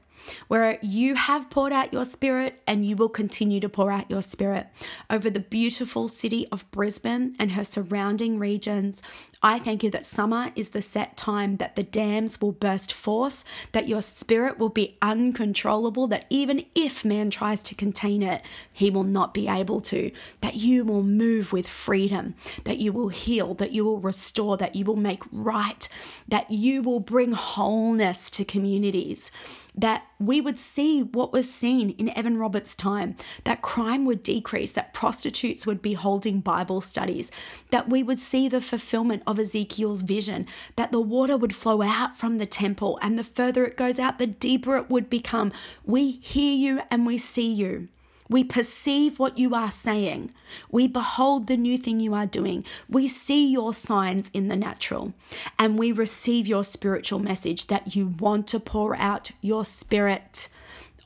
where 0.47 0.79
you 0.81 1.15
have 1.15 1.49
poured 1.49 1.73
out 1.73 1.93
your 1.93 2.05
spirit 2.05 2.61
and 2.67 2.85
you 2.85 2.95
will 2.95 3.09
continue 3.09 3.59
to 3.59 3.69
pour 3.69 3.91
out 3.91 4.09
your 4.09 4.21
spirit 4.21 4.67
over 5.09 5.29
the 5.29 5.39
beautiful 5.39 6.07
city 6.07 6.47
of 6.51 6.69
Brisbane 6.71 7.35
and 7.39 7.53
her 7.53 7.63
surrounding 7.63 8.39
regions. 8.39 9.01
I 9.41 9.57
thank 9.57 9.83
you 9.83 9.89
that 9.91 10.05
summer 10.05 10.51
is 10.55 10.69
the 10.69 10.81
set 10.81 11.15
time 11.15 11.57
that 11.57 11.77
the 11.77 11.83
dams 11.83 12.41
will 12.41 12.51
burst 12.51 12.91
forth, 12.91 13.45
that 13.71 13.87
your 13.87 14.01
spirit 14.01 14.59
will 14.59 14.69
be 14.69 14.97
uncontrollable, 15.01 16.07
that 16.07 16.25
even 16.29 16.65
if 16.75 17.05
man 17.05 17.29
tries 17.29 17.63
to 17.63 17.75
contain 17.75 18.21
it, 18.21 18.41
he 18.71 18.89
will 18.89 19.05
not 19.05 19.33
be 19.33 19.47
able 19.47 19.79
to, 19.81 20.11
that 20.41 20.55
you 20.55 20.83
will 20.83 21.03
move 21.03 21.53
with 21.53 21.69
freedom, 21.69 22.35
that 22.65 22.79
you 22.79 22.91
will 22.91 23.07
heal, 23.07 23.53
that 23.53 23.71
you 23.71 23.85
will 23.85 23.99
restore, 23.99 24.57
that 24.57 24.75
you 24.75 24.83
will 24.83 24.97
make 24.97 25.23
right, 25.31 25.87
that 26.27 26.51
you 26.51 26.81
will 26.81 26.99
bring 26.99 27.31
wholeness 27.31 28.29
to 28.31 28.43
communities 28.43 29.31
that 29.81 30.05
we 30.19 30.41
would 30.41 30.57
see 30.57 31.01
what 31.01 31.31
was 31.31 31.51
seen 31.51 31.91
in 31.91 32.09
Evan 32.17 32.37
Roberts' 32.37 32.75
time, 32.75 33.15
that 33.45 33.61
crime 33.61 34.05
would 34.05 34.23
decrease, 34.23 34.71
that 34.73 34.93
prostitutes 34.93 35.65
would 35.65 35.81
be 35.81 35.93
holding 35.93 36.41
Bible 36.41 36.81
studies, 36.81 37.31
that 37.71 37.89
we 37.89 38.03
would 38.03 38.19
see 38.19 38.49
the 38.49 38.61
fulfillment 38.61 39.23
of 39.25 39.39
Ezekiel's 39.39 40.01
vision, 40.01 40.45
that 40.75 40.91
the 40.91 40.99
water 40.99 41.37
would 41.37 41.55
flow 41.55 41.81
out 41.81 42.17
from 42.17 42.37
the 42.37 42.45
temple, 42.45 42.99
and 43.01 43.17
the 43.17 43.23
further 43.23 43.63
it 43.65 43.77
goes 43.77 43.99
out, 43.99 44.17
the 44.17 44.27
deeper 44.27 44.75
it 44.75 44.89
would 44.89 45.09
become. 45.09 45.51
We 45.85 46.11
hear 46.11 46.55
you 46.55 46.81
and 46.91 47.05
we 47.05 47.17
see 47.17 47.51
you. 47.51 47.87
We 48.29 48.43
perceive 48.43 49.17
what 49.17 49.39
you 49.39 49.55
are 49.55 49.71
saying. 49.71 50.31
We 50.71 50.87
behold 50.87 51.47
the 51.47 51.57
new 51.57 51.79
thing 51.79 51.99
you 51.99 52.13
are 52.13 52.27
doing. 52.27 52.63
We 52.87 53.07
see 53.07 53.51
your 53.51 53.73
signs 53.73 54.29
in 54.33 54.49
the 54.49 54.55
natural. 54.55 55.13
And 55.57 55.79
we 55.79 55.91
receive 55.91 56.45
your 56.45 56.63
spiritual 56.63 57.19
message 57.19 57.67
that 57.67 57.95
you 57.95 58.15
want 58.19 58.45
to 58.47 58.59
pour 58.59 58.95
out 58.95 59.31
your 59.41 59.65
spirit 59.65 60.47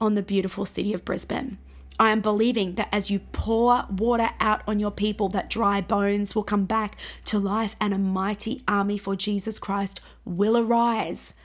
on 0.01 0.15
the 0.15 0.21
beautiful 0.21 0.65
city 0.65 0.93
of 0.93 1.05
Brisbane. 1.05 1.57
I 1.97 2.09
am 2.09 2.19
believing 2.19 2.75
that 2.75 2.89
as 2.91 3.09
you 3.09 3.19
pour 3.19 3.85
water 3.89 4.31
out 4.41 4.61
on 4.67 4.79
your 4.79 4.91
people, 4.91 5.29
that 5.29 5.49
dry 5.49 5.79
bones 5.79 6.35
will 6.35 6.43
come 6.43 6.65
back 6.65 6.97
to 7.25 7.39
life 7.39 7.75
and 7.79 7.93
a 7.93 7.97
mighty 7.97 8.63
army 8.67 8.97
for 8.97 9.15
Jesus 9.15 9.59
Christ 9.59 10.01
will 10.25 10.57
arise 10.57 11.35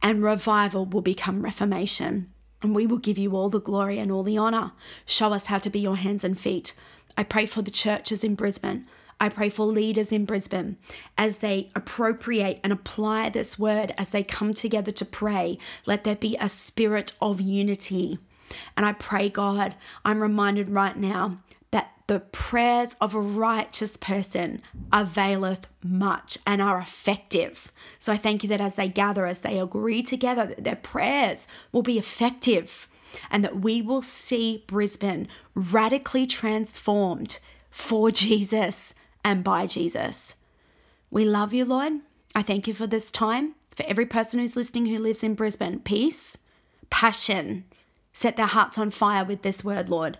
and 0.00 0.22
revival 0.22 0.84
will 0.86 1.00
become 1.00 1.42
reformation 1.42 2.32
and 2.62 2.74
we 2.74 2.86
will 2.86 2.98
give 2.98 3.18
you 3.18 3.36
all 3.36 3.48
the 3.48 3.60
glory 3.60 3.98
and 3.98 4.10
all 4.10 4.22
the 4.22 4.38
honor. 4.38 4.72
Show 5.06 5.32
us 5.32 5.46
how 5.46 5.58
to 5.58 5.70
be 5.70 5.78
your 5.78 5.96
hands 5.96 6.24
and 6.24 6.38
feet. 6.38 6.72
I 7.16 7.24
pray 7.24 7.46
for 7.46 7.62
the 7.62 7.70
churches 7.70 8.24
in 8.24 8.34
Brisbane. 8.34 8.86
I 9.20 9.28
pray 9.28 9.48
for 9.48 9.66
leaders 9.66 10.12
in 10.12 10.24
Brisbane 10.24 10.76
as 11.16 11.38
they 11.38 11.70
appropriate 11.74 12.60
and 12.62 12.72
apply 12.72 13.30
this 13.30 13.58
word, 13.58 13.92
as 13.98 14.10
they 14.10 14.22
come 14.22 14.54
together 14.54 14.92
to 14.92 15.04
pray. 15.04 15.58
Let 15.86 16.04
there 16.04 16.14
be 16.14 16.36
a 16.40 16.48
spirit 16.48 17.12
of 17.20 17.40
unity. 17.40 18.18
And 18.76 18.86
I 18.86 18.92
pray, 18.92 19.28
God, 19.28 19.74
I'm 20.04 20.22
reminded 20.22 20.70
right 20.70 20.96
now 20.96 21.38
the 22.08 22.20
prayers 22.20 22.96
of 23.02 23.14
a 23.14 23.20
righteous 23.20 23.96
person 23.98 24.62
availeth 24.92 25.68
much 25.84 26.38
and 26.46 26.60
are 26.60 26.80
effective. 26.80 27.70
So 27.98 28.12
I 28.12 28.16
thank 28.16 28.42
you 28.42 28.48
that 28.48 28.62
as 28.62 28.74
they 28.74 28.88
gather, 28.88 29.26
as 29.26 29.40
they 29.40 29.58
agree 29.60 30.02
together, 30.02 30.46
that 30.46 30.64
their 30.64 30.76
prayers 30.76 31.46
will 31.70 31.82
be 31.82 31.98
effective 31.98 32.88
and 33.30 33.44
that 33.44 33.60
we 33.60 33.82
will 33.82 34.00
see 34.00 34.64
Brisbane 34.66 35.28
radically 35.54 36.26
transformed 36.26 37.38
for 37.70 38.10
Jesus 38.10 38.94
and 39.22 39.44
by 39.44 39.66
Jesus. 39.66 40.34
We 41.10 41.26
love 41.26 41.52
you, 41.52 41.66
Lord. 41.66 42.00
I 42.34 42.42
thank 42.42 42.66
you 42.66 42.72
for 42.72 42.86
this 42.86 43.10
time. 43.10 43.54
For 43.76 43.84
every 43.86 44.06
person 44.06 44.40
who's 44.40 44.56
listening 44.56 44.86
who 44.86 44.98
lives 44.98 45.22
in 45.22 45.34
Brisbane, 45.34 45.80
peace, 45.80 46.38
passion. 46.88 47.64
Set 48.14 48.36
their 48.36 48.46
hearts 48.46 48.78
on 48.78 48.90
fire 48.90 49.24
with 49.24 49.42
this 49.42 49.62
word, 49.62 49.88
Lord. 49.88 50.18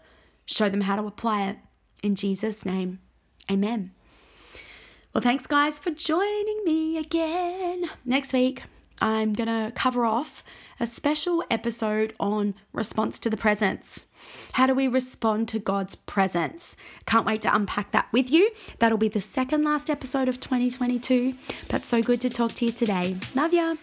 Show 0.48 0.70
them 0.70 0.80
how 0.80 0.96
to 0.96 1.06
apply 1.06 1.46
it. 1.46 1.58
In 2.02 2.14
Jesus' 2.14 2.64
name, 2.64 3.00
amen. 3.50 3.90
Well, 5.12 5.20
thanks, 5.20 5.46
guys, 5.46 5.78
for 5.78 5.90
joining 5.90 6.64
me 6.64 6.96
again. 6.96 7.90
Next 8.06 8.32
week, 8.32 8.62
I'm 9.00 9.34
going 9.34 9.48
to 9.48 9.72
cover 9.74 10.06
off 10.06 10.42
a 10.80 10.87
special 10.87 11.44
episode 11.50 12.14
on 12.18 12.54
response 12.72 13.18
to 13.20 13.30
the 13.30 13.37
presence. 13.37 14.06
How 14.52 14.66
do 14.66 14.74
we 14.74 14.88
respond 14.88 15.48
to 15.48 15.58
God's 15.58 15.96
presence? 15.96 16.76
Can't 17.04 17.26
wait 17.26 17.42
to 17.42 17.54
unpack 17.54 17.90
that 17.90 18.08
with 18.11 18.30
you. 18.30 18.50
That'll 18.78 18.96
be 18.96 19.08
the 19.08 19.20
second 19.20 19.64
last 19.64 19.90
episode 19.90 20.30
of 20.30 20.40
2022. 20.40 21.34
But 21.68 21.82
so 21.82 22.02
good 22.02 22.22
to 22.22 22.30
talk 22.30 22.54
to 22.54 22.64
you 22.64 22.72
today. 22.72 23.16
Love 23.34 23.52
ya. 23.52 23.74